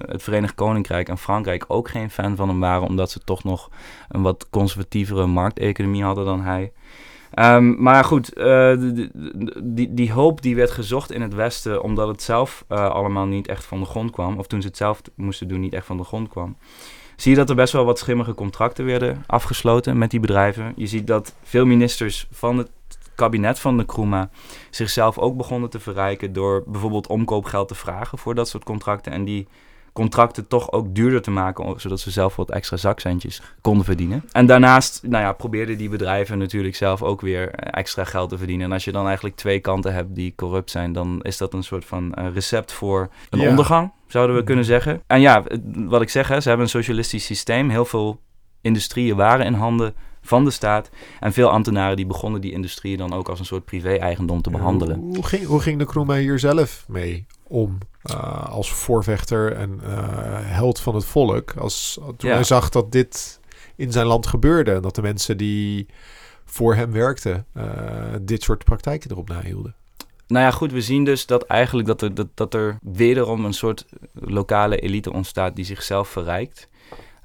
het 0.06 0.22
Verenigd 0.22 0.54
Koninkrijk 0.54 1.08
en 1.08 1.18
Frankrijk 1.18 1.64
ook 1.68 1.88
geen 1.88 2.10
fan 2.10 2.36
van 2.36 2.48
hem 2.48 2.60
waren, 2.60 2.88
omdat 2.88 3.10
ze 3.10 3.20
toch 3.24 3.44
nog 3.44 3.70
een 4.08 4.22
wat 4.22 4.46
conservatievere 4.50 5.26
markteconomie 5.26 6.04
hadden 6.04 6.24
dan 6.24 6.40
hij. 6.40 6.72
Um, 7.38 7.82
maar 7.82 8.04
goed, 8.04 8.38
uh, 8.38 8.74
die, 9.62 9.94
die, 9.94 10.12
hoop 10.12 10.42
die 10.42 10.56
werd 10.56 10.70
gezocht 10.70 11.12
in 11.12 11.22
het 11.22 11.34
Westen 11.34 11.82
omdat 11.82 12.08
het 12.08 12.22
zelf 12.22 12.64
uh, 12.68 12.90
allemaal 12.90 13.26
niet 13.26 13.48
echt 13.48 13.64
van 13.64 13.80
de 13.80 13.86
grond 13.86 14.10
kwam. 14.10 14.38
Of 14.38 14.46
toen 14.46 14.60
ze 14.60 14.66
het 14.66 14.76
zelf 14.76 15.00
moesten 15.14 15.48
doen 15.48 15.60
niet 15.60 15.72
echt 15.72 15.86
van 15.86 15.96
de 15.96 16.04
grond 16.04 16.28
kwam. 16.28 16.56
Zie 17.16 17.30
je 17.30 17.36
dat 17.36 17.50
er 17.50 17.54
best 17.54 17.72
wel 17.72 17.84
wat 17.84 17.98
schimmige 17.98 18.34
contracten 18.34 18.84
werden 18.84 19.24
afgesloten 19.26 19.98
met 19.98 20.10
die 20.10 20.20
bedrijven. 20.20 20.72
Je 20.76 20.86
ziet 20.86 21.06
dat 21.06 21.34
veel 21.42 21.64
ministers 21.64 22.26
van 22.30 22.58
het 22.58 22.70
kabinet 23.14 23.58
van 23.58 23.76
de 23.76 23.84
Kruma 23.84 24.30
zichzelf 24.70 25.18
ook 25.18 25.36
begonnen 25.36 25.70
te 25.70 25.80
verrijken 25.80 26.32
door 26.32 26.64
bijvoorbeeld 26.66 27.06
omkoopgeld 27.06 27.68
te 27.68 27.74
vragen 27.74 28.18
voor 28.18 28.34
dat 28.34 28.48
soort 28.48 28.64
contracten. 28.64 29.12
En 29.12 29.24
die 29.24 29.48
contracten 29.92 30.48
toch 30.48 30.72
ook 30.72 30.94
duurder 30.94 31.22
te 31.22 31.30
maken, 31.30 31.80
zodat 31.80 32.00
ze 32.00 32.10
zelf 32.10 32.36
wat 32.36 32.50
extra 32.50 32.76
zakcentjes 32.76 33.42
konden 33.60 33.84
verdienen. 33.84 34.24
En 34.32 34.46
daarnaast 34.46 35.02
nou 35.02 35.22
ja, 35.22 35.32
probeerden 35.32 35.78
die 35.78 35.88
bedrijven 35.88 36.38
natuurlijk 36.38 36.76
zelf 36.76 37.02
ook 37.02 37.20
weer 37.20 37.50
extra 37.50 38.04
geld 38.04 38.28
te 38.28 38.38
verdienen. 38.38 38.66
En 38.66 38.72
als 38.72 38.84
je 38.84 38.92
dan 38.92 39.06
eigenlijk 39.06 39.36
twee 39.36 39.60
kanten 39.60 39.94
hebt 39.94 40.14
die 40.14 40.32
corrupt 40.36 40.70
zijn, 40.70 40.92
dan 40.92 41.20
is 41.22 41.36
dat 41.36 41.54
een 41.54 41.62
soort 41.62 41.84
van 41.84 42.14
uh, 42.18 42.26
recept 42.34 42.72
voor 42.72 43.08
een 43.30 43.40
ja. 43.40 43.48
ondergang, 43.48 43.92
zouden 44.06 44.36
we 44.36 44.44
kunnen 44.44 44.64
zeggen. 44.64 45.02
En 45.06 45.20
ja, 45.20 45.42
wat 45.74 46.02
ik 46.02 46.08
zeg, 46.08 46.28
hè, 46.28 46.40
ze 46.40 46.48
hebben 46.48 46.66
een 46.66 46.72
socialistisch 46.72 47.24
systeem. 47.24 47.70
Heel 47.70 47.84
veel 47.84 48.20
industrieën 48.60 49.16
waren 49.16 49.46
in 49.46 49.54
handen 49.54 49.94
van 50.22 50.44
de 50.44 50.50
staat. 50.50 50.90
En 51.20 51.32
veel 51.32 51.50
ambtenaren 51.50 51.96
die 51.96 52.06
begonnen 52.06 52.40
die 52.40 52.52
industrieën 52.52 52.98
dan 52.98 53.12
ook 53.12 53.28
als 53.28 53.38
een 53.38 53.44
soort 53.44 53.64
privé-eigendom 53.64 54.42
te 54.42 54.50
behandelen. 54.50 54.98
Hoe 54.98 55.26
ging, 55.26 55.46
hoe 55.46 55.60
ging 55.60 55.78
de 55.78 55.84
Kroema 55.84 56.14
hier 56.14 56.38
zelf 56.38 56.84
mee 56.88 57.26
om? 57.52 57.78
Uh, 58.10 58.46
als 58.48 58.72
voorvechter 58.72 59.52
en 59.52 59.80
uh, 59.84 59.90
held 60.40 60.80
van 60.80 60.94
het 60.94 61.04
volk. 61.04 61.56
Als, 61.56 61.98
toen 62.16 62.28
ja. 62.28 62.34
hij 62.34 62.44
zag 62.44 62.68
dat 62.68 62.92
dit 62.92 63.40
in 63.76 63.92
zijn 63.92 64.06
land 64.06 64.26
gebeurde. 64.26 64.72
En 64.72 64.82
dat 64.82 64.94
de 64.94 65.02
mensen 65.02 65.36
die 65.36 65.86
voor 66.44 66.74
hem 66.74 66.92
werkten 66.92 67.46
uh, 67.56 67.64
dit 68.22 68.42
soort 68.42 68.64
praktijken 68.64 69.10
erop 69.10 69.28
nahielden. 69.28 69.74
Nou 70.26 70.44
ja, 70.44 70.50
goed, 70.50 70.72
we 70.72 70.80
zien 70.80 71.04
dus 71.04 71.26
dat 71.26 71.42
eigenlijk 71.42 71.88
dat 71.88 72.02
er, 72.02 72.14
dat, 72.14 72.28
dat 72.34 72.54
er 72.54 72.78
wederom 72.82 73.44
een 73.44 73.52
soort 73.52 73.86
lokale 74.12 74.78
elite 74.78 75.12
ontstaat 75.12 75.56
die 75.56 75.64
zichzelf 75.64 76.08
verrijkt. 76.08 76.68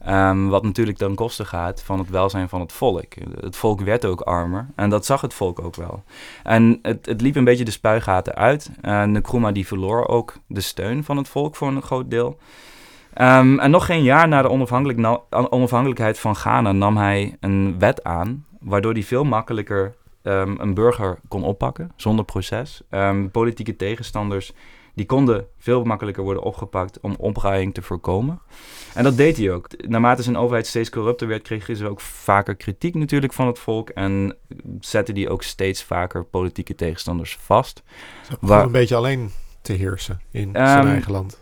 Um, 0.07 0.49
wat 0.49 0.63
natuurlijk 0.63 0.97
ten 0.97 1.15
koste 1.15 1.45
gaat 1.45 1.83
van 1.83 1.99
het 1.99 2.09
welzijn 2.09 2.49
van 2.49 2.59
het 2.59 2.71
volk. 2.71 3.13
Het 3.39 3.55
volk 3.55 3.81
werd 3.81 4.05
ook 4.05 4.21
armer 4.21 4.67
en 4.75 4.89
dat 4.89 5.05
zag 5.05 5.21
het 5.21 5.33
volk 5.33 5.61
ook 5.61 5.75
wel. 5.75 6.03
En 6.43 6.79
het, 6.81 7.05
het 7.05 7.21
liep 7.21 7.35
een 7.35 7.43
beetje 7.43 7.65
de 7.65 7.71
spuigaten 7.71 8.35
uit. 8.35 8.71
En 8.81 9.11
Nkrumah 9.11 9.53
die 9.53 9.67
verloor 9.67 10.07
ook 10.07 10.33
de 10.47 10.61
steun 10.61 11.03
van 11.03 11.17
het 11.17 11.27
volk 11.29 11.55
voor 11.55 11.67
een 11.67 11.81
groot 11.81 12.09
deel. 12.09 12.37
Um, 13.21 13.59
en 13.59 13.71
nog 13.71 13.85
geen 13.85 14.03
jaar 14.03 14.27
na 14.27 14.41
de 14.41 14.49
onafhankelijk 14.49 15.21
onafhankelijkheid 15.29 16.19
van 16.19 16.35
Ghana 16.35 16.71
nam 16.71 16.97
hij 16.97 17.37
een 17.39 17.79
wet 17.79 18.03
aan... 18.03 18.45
waardoor 18.59 18.93
hij 18.93 19.03
veel 19.03 19.23
makkelijker 19.23 19.95
um, 20.23 20.55
een 20.59 20.73
burger 20.73 21.19
kon 21.27 21.43
oppakken 21.43 21.91
zonder 21.95 22.25
proces. 22.25 22.81
politieke 23.31 23.75
tegenstanders 23.75 24.53
die 24.97 25.05
konden 25.05 25.47
veel 25.57 25.83
makkelijker 25.83 26.23
worden 26.23 26.43
opgepakt 26.43 26.99
om 26.99 27.15
opruiing 27.17 27.73
te 27.73 27.81
voorkomen. 27.81 28.39
En 28.93 29.03
dat 29.03 29.17
deed 29.17 29.37
hij 29.37 29.51
ook. 29.51 29.67
Naarmate 29.87 30.23
zijn 30.23 30.37
overheid 30.37 30.67
steeds 30.67 30.89
corrupter 30.89 31.27
werd, 31.27 31.41
kreeg 31.41 31.67
hij 31.67 31.87
ook 31.87 32.01
vaker 32.01 32.55
kritiek 32.55 32.95
natuurlijk 32.95 33.33
van 33.33 33.47
het 33.47 33.59
volk. 33.59 33.89
En 33.89 34.35
zette 34.79 35.11
hij 35.11 35.29
ook 35.29 35.43
steeds 35.43 35.83
vaker 35.83 36.25
politieke 36.25 36.75
tegenstanders 36.75 37.37
vast. 37.41 37.83
Waar 38.39 38.63
een 38.63 38.71
beetje 38.71 38.95
alleen 38.95 39.31
te 39.61 39.73
heersen 39.73 40.21
in 40.31 40.49
zijn 40.53 40.85
um, 40.85 40.91
eigen 40.91 41.11
land. 41.11 41.39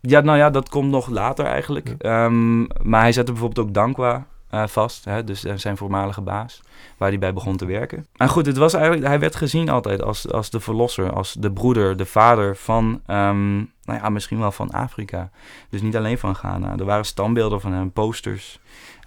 Ja, 0.00 0.20
nou 0.20 0.38
ja, 0.38 0.50
dat 0.50 0.68
komt 0.68 0.90
nog 0.90 1.08
later 1.08 1.44
eigenlijk. 1.44 1.94
Ja. 1.98 2.24
Um, 2.24 2.66
maar 2.82 3.00
hij 3.00 3.12
zette 3.12 3.32
bijvoorbeeld 3.32 3.66
ook 3.66 3.74
Dankwa 3.74 4.26
uh, 4.54 4.66
vast. 4.66 5.04
Hè, 5.04 5.24
dus 5.24 5.40
zijn 5.40 5.76
voormalige 5.76 6.20
baas, 6.20 6.60
waar 6.96 7.08
hij 7.08 7.18
bij 7.18 7.32
begon 7.32 7.56
te 7.56 7.66
werken. 7.66 8.06
En 8.16 8.28
goed, 8.28 8.46
het 8.46 8.56
was 8.56 8.74
eigenlijk, 8.74 9.06
hij 9.06 9.18
werd 9.18 9.36
gezien 9.36 9.68
altijd 9.68 10.02
als, 10.02 10.32
als 10.32 10.50
de 10.50 10.60
verlosser, 10.60 11.12
als 11.12 11.32
de 11.32 11.52
broeder, 11.52 11.96
de 11.96 12.06
vader 12.06 12.56
van, 12.56 12.84
um, 13.06 13.56
nou 13.84 14.00
ja, 14.00 14.08
misschien 14.08 14.38
wel 14.38 14.52
van 14.52 14.70
Afrika. 14.70 15.30
Dus 15.68 15.82
niet 15.82 15.96
alleen 15.96 16.18
van 16.18 16.34
Ghana. 16.34 16.78
Er 16.78 16.84
waren 16.84 17.04
standbeelden 17.04 17.60
van 17.60 17.72
hem, 17.72 17.92
posters, 17.92 18.60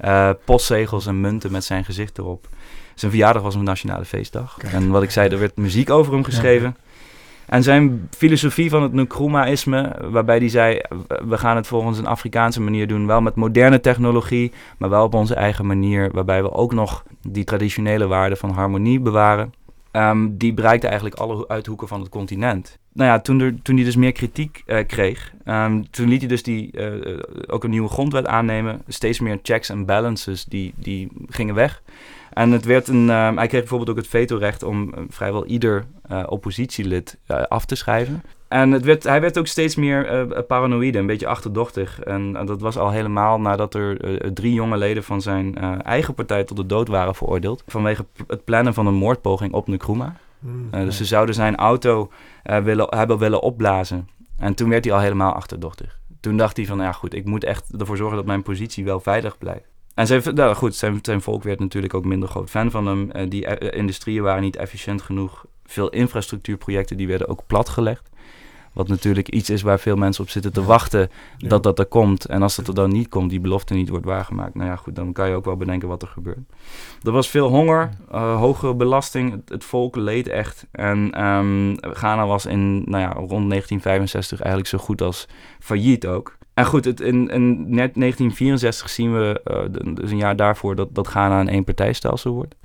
uh, 0.06 0.30
postzegels 0.46 1.06
en 1.06 1.22
munten 1.22 1.52
met 1.52 1.64
zijn 1.64 1.86
gezicht 1.86 2.18
erop. 2.18 2.48
Zijn 2.96 3.12
verjaardag 3.12 3.42
was 3.42 3.56
een 3.56 3.64
nationale 3.64 4.06
feestdag. 4.06 4.58
Kijk. 4.58 4.74
En 4.74 4.90
wat 4.90 5.04
ik 5.04 5.12
zei, 5.12 5.30
er 5.30 5.40
werd 5.40 5.58
muziek 5.58 5.90
over 5.90 6.14
hem 6.14 6.24
geschreven. 6.24 6.76
Ja. 6.78 6.84
En 7.48 7.64
zijn 7.64 8.08
filosofie 8.18 8.70
van 8.70 8.84
het 8.84 8.94
Nkrumah-isme, 8.94 9.96
waarbij 10.12 10.38
hij 10.38 10.50
zei: 10.50 10.80
we 11.28 11.38
gaan 11.38 11.56
het 11.56 11.68
volgens 11.68 11.98
een 11.98 12.06
Afrikaanse 12.06 12.62
manier 12.62 12.88
doen, 12.88 13.08
wel 13.08 13.22
met 13.22 13.36
moderne 13.36 13.80
technologie, 13.80 14.52
maar 14.78 14.90
wel 14.90 15.04
op 15.04 15.14
onze 15.14 15.36
eigen 15.36 15.66
manier, 15.66 16.10
waarbij 16.12 16.44
we 16.44 16.52
ook 16.52 16.74
nog 16.74 17.04
die 17.22 17.44
traditionele 17.44 18.08
waarden 18.08 18.38
van 18.38 18.50
harmonie 18.50 19.00
bewaren. 19.00 19.54
Um, 19.92 20.38
die 20.38 20.54
bereikte 20.54 20.88
eigenlijk 20.88 21.20
alle 21.20 21.48
uithoeken 21.48 21.88
van 21.88 22.00
het 22.00 22.10
continent. 22.10 22.80
Nou 22.94 23.10
ja, 23.10 23.20
toen, 23.20 23.40
er, 23.40 23.62
toen 23.62 23.76
hij 23.76 23.86
dus 23.86 23.96
meer 23.96 24.12
kritiek 24.12 24.64
uh, 24.66 24.78
kreeg, 24.88 25.34
um, 25.46 25.92
toen 25.92 26.08
liet 26.08 26.20
hij 26.20 26.30
dus 26.30 26.44
die, 26.44 26.70
uh, 26.72 27.20
ook 27.48 27.64
een 27.64 27.70
nieuwe 27.70 27.90
grondwet 27.90 28.26
aannemen. 28.26 28.82
Steeds 28.88 29.20
meer 29.20 29.40
checks 29.44 29.70
en 29.70 29.86
balances, 29.86 30.46
die, 30.46 30.74
die 30.76 31.12
gingen 31.28 31.56
weg. 31.56 31.82
En 32.36 32.52
het 32.52 32.66
werd 32.66 32.88
een, 32.88 33.08
uh, 33.08 33.36
hij 33.36 33.48
kreeg 33.48 33.60
bijvoorbeeld 33.60 33.90
ook 33.90 33.98
het 33.98 34.08
vetorecht 34.08 34.64
om 34.64 34.84
uh, 34.84 35.04
vrijwel 35.10 35.46
ieder 35.46 35.86
uh, 36.12 36.24
oppositielid 36.28 37.18
af 37.48 37.66
te 37.66 37.76
schrijven. 37.76 38.24
En 38.48 38.72
het 38.72 38.86
werd, 38.86 39.04
hij 39.04 39.22
werd 39.22 39.38
ook 39.38 39.48
steeds 39.48 39.76
meer 39.76 40.28
paranoïde, 40.48 40.98
een 40.98 41.06
beetje 41.06 41.28
achterdochtig. 41.28 42.00
En, 42.00 42.46
dat 42.46 42.62
was 42.62 42.78
al 42.78 42.92
helemaal 42.92 43.40
nadat 43.40 43.74
er 43.74 43.98
drie 44.34 44.54
jonge 44.54 44.78
leden 44.78 45.04
van 45.04 45.22
zijn 45.22 45.58
eigen 45.84 46.14
partij 46.14 46.44
tot 46.44 46.58
de 46.58 46.66
dood 46.66 46.88
waren 46.88 47.16
veroordeeld. 47.16 47.64
Vanwege 47.68 48.06
het 48.28 48.44
plannen 48.44 48.74
van 48.74 48.88
een 48.88 48.94
moordpoging 48.94 49.54
op 49.54 49.68
Nkrumah. 49.68 50.10
Mm, 50.40 50.70
dus 50.72 50.98
ze 50.98 51.06
zouden 51.06 51.36
zijn 51.36 51.56
auto 51.56 52.12
willen, 52.44 52.88
hebben 52.90 53.18
willen 53.18 53.42
opblazen. 53.42 54.10
En 54.38 54.54
toen 54.54 54.70
werd 54.70 54.86
hij 54.86 54.94
al 54.94 55.00
helemaal 55.00 55.34
achterdochtig. 55.34 56.00
Toen 56.20 56.38
dacht 56.38 56.58
hij 56.58 56.66
van, 56.66 56.78
ja 56.78 56.92
goed, 56.92 57.14
ik 57.14 57.26
moet 57.26 57.44
echt 57.44 57.72
ervoor 57.78 57.98
zorgen 57.98 58.18
dat 58.18 58.26
mijn 58.26 58.44
positie 58.44 58.86
wel 58.86 59.00
veilig 59.00 59.38
blijft. 59.38 59.75
En 59.96 60.08
zijn, 60.08 60.22
nou 60.34 60.56
goed, 60.56 60.76
zijn, 60.76 61.00
zijn 61.02 61.22
volk 61.22 61.44
werd 61.44 61.60
natuurlijk 61.60 61.94
ook 61.94 62.06
minder 62.06 62.30
groot 62.30 62.50
fan 62.50 62.72
van 62.72 62.88
hem. 62.88 63.10
Uh, 63.16 63.30
die 63.30 63.62
uh, 63.62 63.78
industrieën 63.80 64.24
waren 64.24 64.42
niet 64.42 64.56
efficiënt 64.56 65.02
genoeg. 65.02 65.46
Veel 65.66 65.90
infrastructuurprojecten 65.90 66.98
die 66.98 67.08
werden 67.08 67.28
ook 67.28 67.44
platgelegd. 67.48 68.10
Wat 68.74 68.88
natuurlijk 68.88 69.30
iets 69.30 69.50
is 69.50 69.62
waar 69.62 69.80
veel 69.80 69.96
mensen 69.96 70.24
op 70.24 70.30
zitten 70.30 70.54
te 70.54 70.64
wachten 70.64 71.10
ja. 71.38 71.48
dat 71.48 71.64
dat 71.64 71.80
er 71.80 71.86
komt. 71.86 72.26
En 72.26 72.42
als 72.42 72.56
dat 72.56 72.68
er 72.68 72.74
dan 72.74 72.92
niet 72.92 73.10
komt, 73.10 73.30
die 73.30 73.40
belofte 73.40 73.74
niet 73.74 73.90
wordt 73.90 74.06
waargemaakt. 74.06 74.56
Nou 74.56 74.70
ja, 74.70 74.76
goed, 74.76 74.96
dan 74.96 75.14
kan 75.14 75.30
je 75.30 75.36
ook 75.36 75.46
wel 75.46 75.58
bedenken 75.58 75.88
wat 75.88 76.02
er 76.02 76.08
gebeurt. 76.08 76.40
Er 77.04 77.12
was 77.12 77.30
veel 77.30 77.48
honger, 77.48 77.90
uh, 78.12 78.38
hogere 78.38 78.74
belasting. 78.74 79.32
Het, 79.32 79.50
het, 79.50 79.64
volk 79.64 79.96
leed 79.96 80.28
echt. 80.28 80.68
En 80.72 81.26
um, 81.26 81.78
Ghana 81.80 82.28
was 82.28 82.46
in 82.46 82.76
nou 82.76 83.02
ja, 83.02 83.10
rond 83.10 83.50
1965 83.50 84.40
eigenlijk 84.40 84.70
zo 84.70 84.78
goed 84.78 85.02
als 85.02 85.28
failliet 85.60 86.08
ook. 86.08 86.38
En 86.56 86.66
goed, 86.66 86.86
het, 86.86 87.00
in, 87.00 87.30
in 87.30 87.58
net 87.58 87.94
1964 87.94 88.90
zien 88.90 89.14
we, 89.14 89.42
uh, 89.46 89.94
dus 89.96 90.12
een 90.12 90.18
jaar 90.18 90.36
daarvoor, 90.36 90.76
dat, 90.76 90.96
dat 90.96 91.08
Ghana 91.08 91.40
een 91.40 91.48
eenpartijstelsel 91.48 92.34
wordt. 92.34 92.56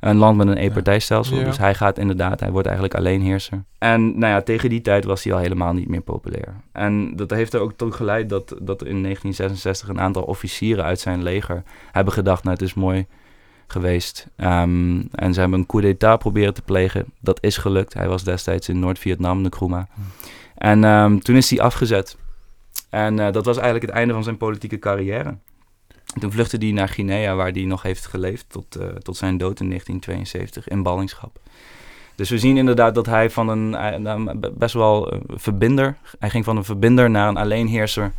Een 0.00 0.16
land 0.16 0.36
met 0.36 0.46
een 0.46 0.56
eenpartijstelsel. 0.56 1.38
Ja. 1.38 1.44
Dus 1.44 1.58
hij 1.58 1.74
gaat 1.74 1.98
inderdaad, 1.98 2.40
hij 2.40 2.50
wordt 2.50 2.66
eigenlijk 2.66 2.96
alleenheerser. 2.96 3.64
En 3.78 4.18
nou 4.18 4.32
ja, 4.32 4.42
tegen 4.42 4.68
die 4.68 4.80
tijd 4.80 5.04
was 5.04 5.24
hij 5.24 5.32
al 5.32 5.38
helemaal 5.38 5.72
niet 5.72 5.88
meer 5.88 6.00
populair. 6.00 6.54
En 6.72 7.16
dat 7.16 7.30
heeft 7.30 7.54
er 7.54 7.60
ook 7.60 7.72
toe 7.76 7.92
geleid 7.92 8.28
dat, 8.28 8.48
dat 8.48 8.84
in 8.84 9.02
1966 9.02 9.88
een 9.88 10.00
aantal 10.00 10.22
officieren 10.22 10.84
uit 10.84 11.00
zijn 11.00 11.22
leger 11.22 11.62
hebben 11.92 12.12
gedacht, 12.12 12.42
nou 12.42 12.56
het 12.56 12.64
is 12.64 12.74
mooi 12.74 13.06
geweest. 13.66 14.28
Um, 14.36 15.08
en 15.10 15.34
ze 15.34 15.40
hebben 15.40 15.58
een 15.58 15.66
coup 15.66 15.82
d'état 15.82 16.18
proberen 16.18 16.54
te 16.54 16.62
plegen. 16.62 17.04
Dat 17.20 17.38
is 17.42 17.56
gelukt. 17.56 17.94
Hij 17.94 18.08
was 18.08 18.24
destijds 18.24 18.68
in 18.68 18.78
Noord-Vietnam, 18.78 19.40
Nkrumah. 19.40 19.84
Hm. 19.94 20.00
En 20.54 20.84
um, 20.84 21.20
toen 21.20 21.36
is 21.36 21.50
hij 21.50 21.60
afgezet. 21.60 22.16
En 22.94 23.18
uh, 23.18 23.32
dat 23.32 23.44
was 23.44 23.56
eigenlijk 23.56 23.86
het 23.86 23.94
einde 23.94 24.14
van 24.14 24.22
zijn 24.22 24.36
politieke 24.36 24.78
carrière. 24.78 25.36
Toen 26.20 26.32
vluchtte 26.32 26.56
hij 26.56 26.70
naar 26.72 26.88
Guinea, 26.88 27.34
waar 27.34 27.50
hij 27.50 27.64
nog 27.64 27.82
heeft 27.82 28.06
geleefd 28.06 28.44
tot, 28.48 28.76
uh, 28.80 28.86
tot 28.86 29.16
zijn 29.16 29.36
dood 29.38 29.60
in 29.60 29.68
1972 29.68 30.68
in 30.68 30.82
ballingschap. 30.82 31.38
Dus 32.14 32.30
we 32.30 32.38
zien 32.38 32.56
inderdaad 32.56 32.94
dat 32.94 33.06
hij 33.06 33.30
van 33.30 33.48
een 33.48 34.02
uh, 34.02 34.48
best 34.52 34.74
wel 34.74 35.20
verbinder, 35.28 35.96
hij 36.18 36.30
ging 36.30 36.44
van 36.44 36.56
een 36.56 36.64
verbinder 36.64 37.10
naar 37.10 37.28
een 37.28 37.36
alleenheerser. 37.36 38.12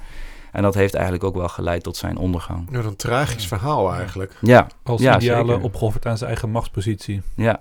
En 0.52 0.62
dat 0.62 0.74
heeft 0.74 0.94
eigenlijk 0.94 1.24
ook 1.24 1.36
wel 1.36 1.48
geleid 1.48 1.84
tot 1.84 1.98
zijn 1.98 2.18
ondergang. 2.18 2.68
Ja, 2.72 2.80
een 2.80 2.96
tragisch 2.96 3.48
verhaal 3.48 3.94
eigenlijk. 3.94 4.38
Ja, 4.42 4.68
Als 4.84 5.02
Ja, 5.02 5.16
ideale 5.16 5.52
zeker. 5.52 5.64
opgeofferd 5.64 6.06
aan 6.06 6.18
zijn 6.18 6.30
eigen 6.30 6.50
machtspositie. 6.50 7.22
ja. 7.36 7.60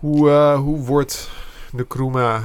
Hoe, 0.00 0.30
eh, 0.30 0.58
hoe 0.58 0.78
wordt 0.78 1.30
de 1.72 1.82
Nkrumah 1.82 2.42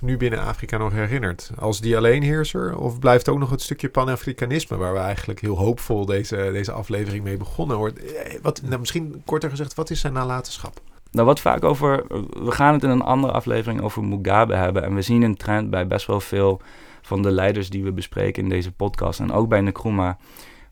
nu 0.00 0.16
binnen 0.16 0.40
Afrika 0.40 0.76
nog 0.76 0.92
herinnerd? 0.92 1.50
Als 1.58 1.80
die 1.80 1.96
alleenheerser? 1.96 2.78
Of 2.78 2.98
blijft 2.98 3.28
ook 3.28 3.38
nog 3.38 3.50
het 3.50 3.62
stukje 3.62 3.88
pan-Afrikanisme... 3.88 4.76
waar 4.76 4.92
we 4.92 4.98
eigenlijk 4.98 5.40
heel 5.40 5.58
hoopvol 5.58 6.06
deze, 6.06 6.50
deze 6.52 6.72
aflevering 6.72 7.24
mee 7.24 7.36
begonnen? 7.36 7.96
Eh, 7.96 8.38
wat, 8.42 8.62
nou, 8.62 8.78
misschien 8.78 9.22
korter 9.24 9.50
gezegd, 9.50 9.74
wat 9.74 9.90
is 9.90 10.00
zijn 10.00 10.12
nalatenschap? 10.12 10.80
Nou, 11.10 11.26
wat 11.26 11.40
vaak 11.40 11.64
over. 11.64 12.04
We 12.44 12.50
gaan 12.50 12.72
het 12.72 12.82
in 12.82 12.90
een 12.90 13.02
andere 13.02 13.32
aflevering 13.32 13.82
over 13.82 14.04
Mugabe 14.04 14.54
hebben. 14.54 14.82
En 14.82 14.94
we 14.94 15.02
zien 15.02 15.22
een 15.22 15.36
trend 15.36 15.70
bij 15.70 15.86
best 15.86 16.06
wel 16.06 16.20
veel 16.20 16.60
van 17.02 17.22
de 17.22 17.30
leiders 17.30 17.70
die 17.70 17.84
we 17.84 17.92
bespreken 17.92 18.42
in 18.42 18.48
deze 18.48 18.72
podcast. 18.72 19.20
En 19.20 19.32
ook 19.32 19.48
bij 19.48 19.60
Nkrumah. 19.60 20.14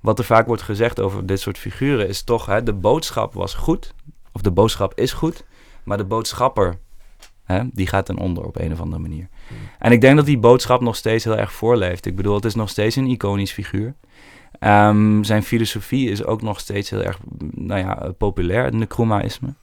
Wat 0.00 0.18
er 0.18 0.24
vaak 0.24 0.46
wordt 0.46 0.62
gezegd 0.62 1.00
over 1.00 1.26
dit 1.26 1.40
soort 1.40 1.58
figuren 1.58 2.08
is 2.08 2.22
toch: 2.22 2.46
hè, 2.46 2.62
de 2.62 2.72
boodschap 2.72 3.34
was 3.34 3.54
goed. 3.54 3.94
Of 4.32 4.40
de 4.40 4.50
boodschap 4.50 4.94
is 4.94 5.12
goed. 5.12 5.44
Maar 5.84 5.96
de 5.96 6.04
boodschapper, 6.04 6.78
hè, 7.46 7.62
die 7.72 7.86
gaat 7.86 8.06
ten 8.06 8.18
onder 8.18 8.44
op 8.44 8.58
een 8.58 8.72
of 8.72 8.80
andere 8.80 9.02
manier. 9.02 9.28
En 9.78 9.92
ik 9.92 10.00
denk 10.00 10.16
dat 10.16 10.26
die 10.26 10.38
boodschap 10.38 10.80
nog 10.80 10.96
steeds 10.96 11.24
heel 11.24 11.36
erg 11.36 11.52
voorleeft. 11.52 12.06
Ik 12.06 12.16
bedoel, 12.16 12.34
het 12.34 12.44
is 12.44 12.54
nog 12.54 12.68
steeds 12.68 12.96
een 12.96 13.06
iconisch 13.06 13.52
figuur. 13.52 13.94
Ehm, 14.58 15.22
zijn 15.22 15.42
filosofie 15.42 16.10
is 16.10 16.24
ook 16.24 16.42
nog 16.42 16.60
steeds 16.60 16.90
heel 16.90 17.02
erg 17.02 17.18
nou 17.54 17.80
ja, 17.80 18.12
populair, 18.18 18.64
het 18.64 18.74
Nkrumahisme. 18.74 19.54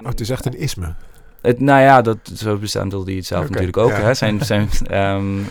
Oh, 0.00 0.06
het 0.06 0.20
is 0.20 0.30
echt 0.30 0.44
een 0.44 0.58
isme. 0.58 0.94
Het, 1.42 1.60
nou 1.60 1.80
ja, 1.80 2.02
dat, 2.02 2.18
zo 2.34 2.56
bestempelde 2.56 3.04
hij 3.04 3.14
het 3.14 3.26
zelf 3.26 3.48
natuurlijk 3.48 3.76
ook. 3.76 3.90
ja. 3.90 4.00
Hè? 4.00 4.14
Zijn, 4.14 4.44
zijn, 4.44 4.68
ehm, 4.86 5.42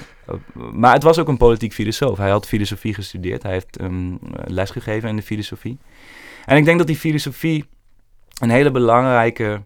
maar 0.71 0.93
het 0.93 1.03
was 1.03 1.19
ook 1.19 1.27
een 1.27 1.37
politiek 1.37 1.73
filosoof. 1.73 2.17
Hij 2.17 2.29
had 2.29 2.47
filosofie 2.47 2.93
gestudeerd. 2.93 3.43
Hij 3.43 3.51
heeft 3.51 3.77
ehm, 3.77 4.15
lesgegeven 4.45 5.09
in 5.09 5.15
de 5.15 5.21
filosofie. 5.21 5.77
En 6.45 6.57
ik 6.57 6.65
denk 6.65 6.77
dat 6.77 6.87
die 6.87 6.95
filosofie 6.95 7.65
een 8.41 8.49
hele 8.49 8.71
belangrijke 8.71 9.61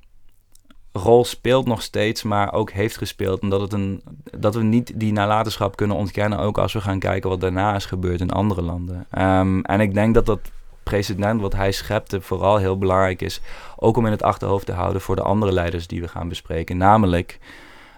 rol 0.91 1.25
speelt 1.25 1.67
nog 1.67 1.81
steeds, 1.81 2.23
maar 2.23 2.53
ook 2.53 2.71
heeft 2.71 2.97
gespeeld. 2.97 3.41
Omdat 3.41 3.61
het 3.61 3.73
een, 3.73 4.01
dat 4.37 4.55
we 4.55 4.63
niet 4.63 4.91
die 4.95 5.11
nalatenschap 5.11 5.75
kunnen 5.75 5.97
ontkennen, 5.97 6.39
ook 6.39 6.57
als 6.57 6.73
we 6.73 6.81
gaan 6.81 6.99
kijken 6.99 7.29
wat 7.29 7.41
daarna 7.41 7.75
is 7.75 7.85
gebeurd 7.85 8.21
in 8.21 8.31
andere 8.31 8.61
landen. 8.61 9.05
Ehm, 9.09 9.59
en 9.59 9.79
ik 9.79 9.93
denk 9.93 10.13
dat 10.13 10.25
dat 10.25 10.39
precedent 10.83 11.41
wat 11.41 11.53
hij 11.53 11.71
schepte 11.71 12.21
vooral 12.21 12.57
heel 12.57 12.77
belangrijk 12.77 13.21
is, 13.21 13.41
ook 13.75 13.97
om 13.97 14.05
in 14.05 14.11
het 14.11 14.23
achterhoofd 14.23 14.65
te 14.65 14.71
houden 14.71 15.01
voor 15.01 15.15
de 15.15 15.21
andere 15.21 15.51
leiders 15.51 15.87
die 15.87 16.01
we 16.01 16.07
gaan 16.07 16.27
bespreken. 16.27 16.77
Namelijk 16.77 17.39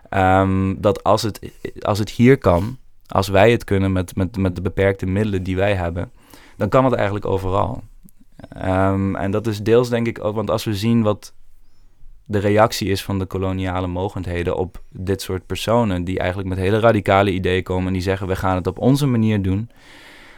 ehm, 0.10 0.76
dat 0.78 1.04
als 1.04 1.22
het, 1.22 1.52
als 1.82 2.00
het 2.00 2.10
hier 2.10 2.38
kan, 2.38 2.78
als 3.08 3.28
wij 3.28 3.52
het 3.52 3.64
kunnen 3.64 3.92
met, 3.92 4.16
met, 4.16 4.38
met 4.38 4.56
de 4.56 4.62
beperkte 4.62 5.06
middelen 5.06 5.44
die 5.44 5.56
wij 5.56 5.76
hebben, 5.76 6.12
dan 6.58 6.70
kan 6.70 6.86
het 6.86 6.94
eigenlijk 6.94 7.26
overal. 7.26 7.84
Ehm, 8.50 9.16
en 9.16 9.32
dat 9.32 9.48
is 9.48 9.62
deels 9.62 9.90
denk 9.90 10.08
ik 10.08 10.24
ook, 10.24 10.36
want 10.36 10.50
als 10.50 10.64
we 10.64 10.76
zien 10.76 11.02
wat 11.02 11.34
de 12.32 12.40
reactie 12.40 12.90
is 12.90 13.04
van 13.04 13.20
de 13.20 13.26
koloniale 13.26 13.88
mogendheden 13.88 14.56
op 14.56 14.82
dit 14.90 15.22
soort 15.22 15.46
personen, 15.46 16.04
die 16.04 16.20
eigenlijk 16.20 16.50
met 16.50 16.58
hele 16.58 16.80
radicale 16.80 17.32
ideeën 17.32 17.64
komen 17.64 17.88
en 17.88 17.94
die 17.94 18.02
zeggen 18.02 18.28
we 18.28 18.36
gaan 18.36 18.56
het 18.56 18.68
op 18.68 18.80
onze 18.80 19.08
manier 19.08 19.42
doen, 19.42 19.70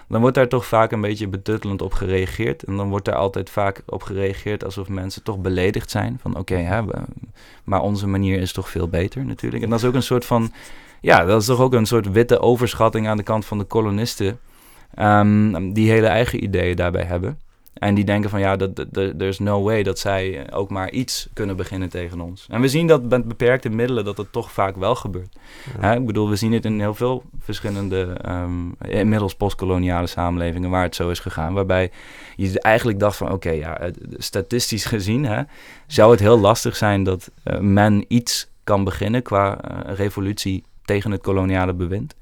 dan 0.07 0.21
wordt 0.21 0.35
daar 0.35 0.47
toch 0.47 0.65
vaak 0.65 0.91
een 0.91 1.01
beetje 1.01 1.27
betuttelend 1.27 1.81
op 1.81 1.93
gereageerd. 1.93 2.63
En 2.63 2.77
dan 2.77 2.89
wordt 2.89 3.05
daar 3.05 3.15
altijd 3.15 3.49
vaak 3.49 3.81
op 3.85 4.03
gereageerd 4.03 4.63
alsof 4.65 4.87
mensen 4.89 5.23
toch 5.23 5.37
beledigd 5.39 5.91
zijn. 5.91 6.17
Van 6.21 6.37
oké, 6.37 6.83
we- 6.85 7.01
maar 7.63 7.81
onze 7.81 8.07
manier 8.07 8.39
is 8.39 8.51
toch 8.53 8.69
veel 8.69 8.87
beter 8.87 9.25
natuurlijk. 9.25 9.63
En 9.63 9.69
dat 9.69 9.79
is 9.79 9.85
ook 9.85 9.93
een 9.93 10.03
soort 10.03 10.25
van, 10.25 10.51
ja, 11.01 11.25
dat 11.25 11.41
is 11.41 11.47
toch 11.47 11.59
ook 11.59 11.73
een 11.73 11.85
soort 11.85 12.11
witte 12.11 12.39
overschatting 12.39 13.07
aan 13.07 13.17
de 13.17 13.23
kant 13.23 13.45
van 13.45 13.57
de 13.57 13.63
kolonisten. 13.63 14.39
ehm, 14.93 15.71
die 15.73 15.89
hele 15.91 16.07
eigen 16.07 16.43
ideeën 16.43 16.75
daarbij 16.75 17.03
hebben. 17.03 17.39
En 17.73 17.95
die 17.95 18.03
denken 18.03 18.29
van 18.29 18.39
ja, 18.39 18.55
dat- 18.55 18.75
dat- 18.75 19.17
there's 19.17 19.39
no 19.39 19.63
way 19.63 19.83
dat 19.83 19.99
zij 19.99 20.51
ook 20.53 20.69
maar 20.69 20.91
iets 20.91 21.27
kunnen 21.33 21.55
beginnen 21.55 21.89
tegen 21.89 22.21
ons. 22.21 22.47
En 22.49 22.61
we 22.61 22.67
zien 22.67 22.87
dat 22.87 23.03
met 23.03 23.27
beperkte 23.27 23.69
middelen 23.69 24.05
dat 24.05 24.17
het 24.17 24.31
toch 24.31 24.51
vaak 24.51 24.75
wel 24.75 24.95
gebeurt. 24.95 25.35
Ja. 25.81 25.87
Hè, 25.87 25.95
ik 25.95 26.05
bedoel, 26.05 26.29
we 26.29 26.35
zien 26.35 26.53
het 26.53 26.65
in 26.65 26.79
heel 26.79 26.93
veel 26.93 27.23
verschillende, 27.39 28.17
ehm, 28.21 28.51
inmiddels 28.87 29.35
postkoloniale 29.35 30.07
samenlevingen 30.07 30.69
waar 30.69 30.83
het 30.83 30.95
zo 30.95 31.09
is 31.09 31.19
gegaan. 31.19 31.53
Waarbij 31.53 31.91
je 32.35 32.59
eigenlijk 32.59 32.99
dacht 32.99 33.17
van 33.17 33.31
oké, 33.31 33.49
ja, 33.49 33.89
statistisch 34.17 34.85
gezien 34.85 35.25
hè, 35.25 35.41
zou 35.87 36.11
het 36.11 36.19
heel 36.19 36.39
lastig 36.39 36.75
zijn 36.75 37.03
dat 37.03 37.31
eh, 37.43 37.59
men 37.59 38.05
iets 38.07 38.47
kan 38.63 38.83
beginnen 38.83 39.21
qua 39.21 39.61
eh, 39.61 39.93
revolutie 39.95 40.63
tegen 40.85 41.11
het 41.11 41.21
koloniale 41.21 41.73
bewind. 41.73 42.15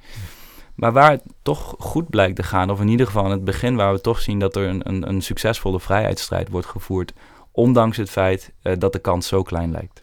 Maar 0.81 0.91
waar 0.91 1.11
het 1.11 1.23
toch 1.41 1.75
goed 1.79 2.09
blijkt 2.09 2.35
te 2.35 2.43
gaan, 2.43 2.69
of 2.69 2.81
in 2.81 2.87
ieder 2.87 3.05
geval 3.05 3.25
in 3.25 3.31
het 3.31 3.43
begin 3.43 3.75
waar 3.75 3.93
we 3.93 4.01
toch 4.01 4.19
zien 4.19 4.39
dat 4.39 4.55
er 4.55 4.67
een, 4.67 4.81
een, 4.83 5.09
een 5.09 5.21
succesvolle 5.21 5.79
vrijheidsstrijd 5.79 6.49
wordt 6.49 6.67
gevoerd, 6.67 7.13
ondanks 7.51 7.97
het 7.97 8.09
feit 8.09 8.53
eh, 8.61 8.73
dat 8.77 8.93
de 8.93 8.99
kans 8.99 9.27
zo 9.27 9.43
klein 9.43 9.71
lijkt. 9.71 10.01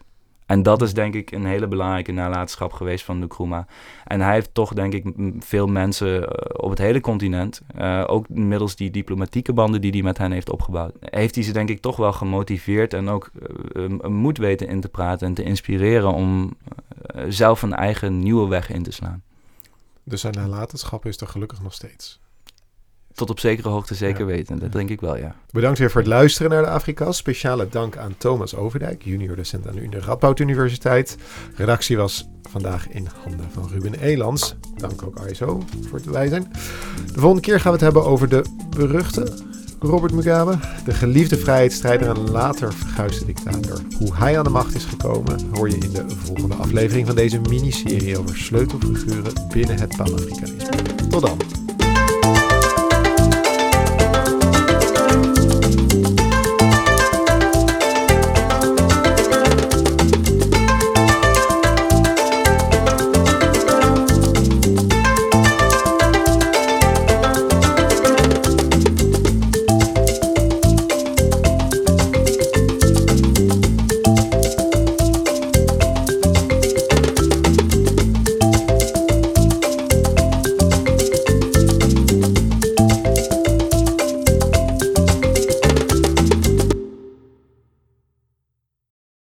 En 0.49 0.63
dat 0.63 0.81
is 0.81 0.93
denk 0.93 1.13
ik 1.13 1.31
een 1.31 1.45
hele 1.45 1.67
belangrijke 1.67 2.11
nalatenschap 2.11 2.73
geweest 2.73 3.05
van 3.05 3.19
Nkrumah. 3.19 3.63
En 4.05 4.21
hij 4.21 4.33
heeft 4.33 4.53
toch 4.53 4.73
denk 4.73 4.93
ik 4.93 5.13
veel 5.39 5.67
mensen 5.67 6.27
eh, 6.27 6.63
op 6.63 6.69
het 6.69 6.79
hele 6.79 7.01
continent, 7.01 7.61
eh, 7.75 8.03
ook 8.07 8.29
middels 8.29 8.75
die 8.75 8.91
diplomatieke 8.91 9.53
banden 9.53 9.81
die 9.81 9.91
hij 9.91 10.01
met 10.01 10.17
hen 10.17 10.31
heeft 10.31 10.51
opgebouwd, 10.51 10.93
heeft 10.99 11.35
hij 11.35 11.43
ze 11.43 11.51
denk 11.51 11.69
ik 11.69 11.81
toch 11.81 11.95
wel 11.95 12.13
gemotiveerd 12.13 12.93
en 12.93 13.09
ook 13.09 13.31
eh, 13.73 14.07
moed 14.07 14.37
weten 14.37 14.67
in 14.67 14.81
te 14.81 14.89
praten 14.89 15.27
en 15.27 15.33
te 15.33 15.43
inspireren 15.43 16.13
om 16.13 16.53
zelf 17.27 17.61
een 17.61 17.75
eigen 17.75 18.19
nieuwe 18.19 18.47
weg 18.47 18.71
in 18.71 18.83
te 18.83 18.91
slaan. 18.91 19.23
Dus 20.09 20.21
zijn 20.21 20.33
nalatenschap 20.33 21.05
is 21.05 21.17
er 21.21 21.27
gelukkig 21.27 21.61
nog 21.61 21.73
steeds. 21.73 22.19
Tot 23.13 23.29
op 23.29 23.39
zekere 23.39 23.69
hoogte 23.69 23.95
zeker 23.95 24.19
Ja. 24.19 24.25
weten, 24.25 24.59
dat 24.59 24.71
denk 24.71 24.89
ik 24.89 25.01
wel, 25.01 25.17
ja. 25.17 25.35
Bedankt 25.51 25.79
weer 25.79 25.91
voor 25.91 26.01
het 26.01 26.09
luisteren 26.09 26.51
naar 26.51 26.61
de 26.63 26.69
Afrika's. 26.69 27.17
Speciale 27.17 27.69
dank 27.69 27.97
aan 27.97 28.17
Thomas 28.17 28.55
Overdijk, 28.55 29.03
junior 29.03 29.35
docent 29.35 29.67
aan 29.67 29.75
de 29.89 29.99
Radboud 29.99 30.39
Universiteit. 30.39 31.17
Redactie 31.55 31.97
was 31.97 32.27
vandaag 32.49 32.89
in 32.89 33.07
handen 33.23 33.51
van 33.51 33.67
Ruben 33.69 33.99
Elans. 33.99 34.55
Dank 34.77 35.03
ook 35.03 35.19
ISO 35.25 35.63
voor 35.89 35.99
het 36.03 36.29
zijn. 36.29 36.51
De 37.13 37.19
volgende 37.19 37.41
keer 37.41 37.59
gaan 37.59 37.71
we 37.71 37.77
het 37.77 37.93
hebben 37.93 38.05
over 38.05 38.29
de 38.29 38.43
beruchte 38.69 39.33
Robert 39.81 40.13
Mugabe, 40.13 40.57
de 40.85 40.93
geliefde 40.93 41.37
vrijheidsstrijder 41.37 42.09
en 42.09 42.31
later 42.31 42.73
verguisde 42.73 43.25
dictator. 43.25 43.81
Hoe 43.97 44.15
hij 44.15 44.37
aan 44.37 44.43
de 44.43 44.49
macht 44.49 44.75
is 44.75 44.85
gekomen 44.85 45.49
hoor 45.53 45.69
je 45.69 45.77
in 45.77 45.91
de 45.91 46.05
volgende 46.07 46.55
aflevering 46.55 47.07
van 47.07 47.15
deze 47.15 47.39
miniserie 47.39 48.19
over 48.19 48.37
sleutelfiguren 48.37 49.33
binnen 49.53 49.79
het 49.79 49.97
Pan-Afrikanisme. 49.97 51.07
Tot 51.09 51.21
dan. 51.21 51.68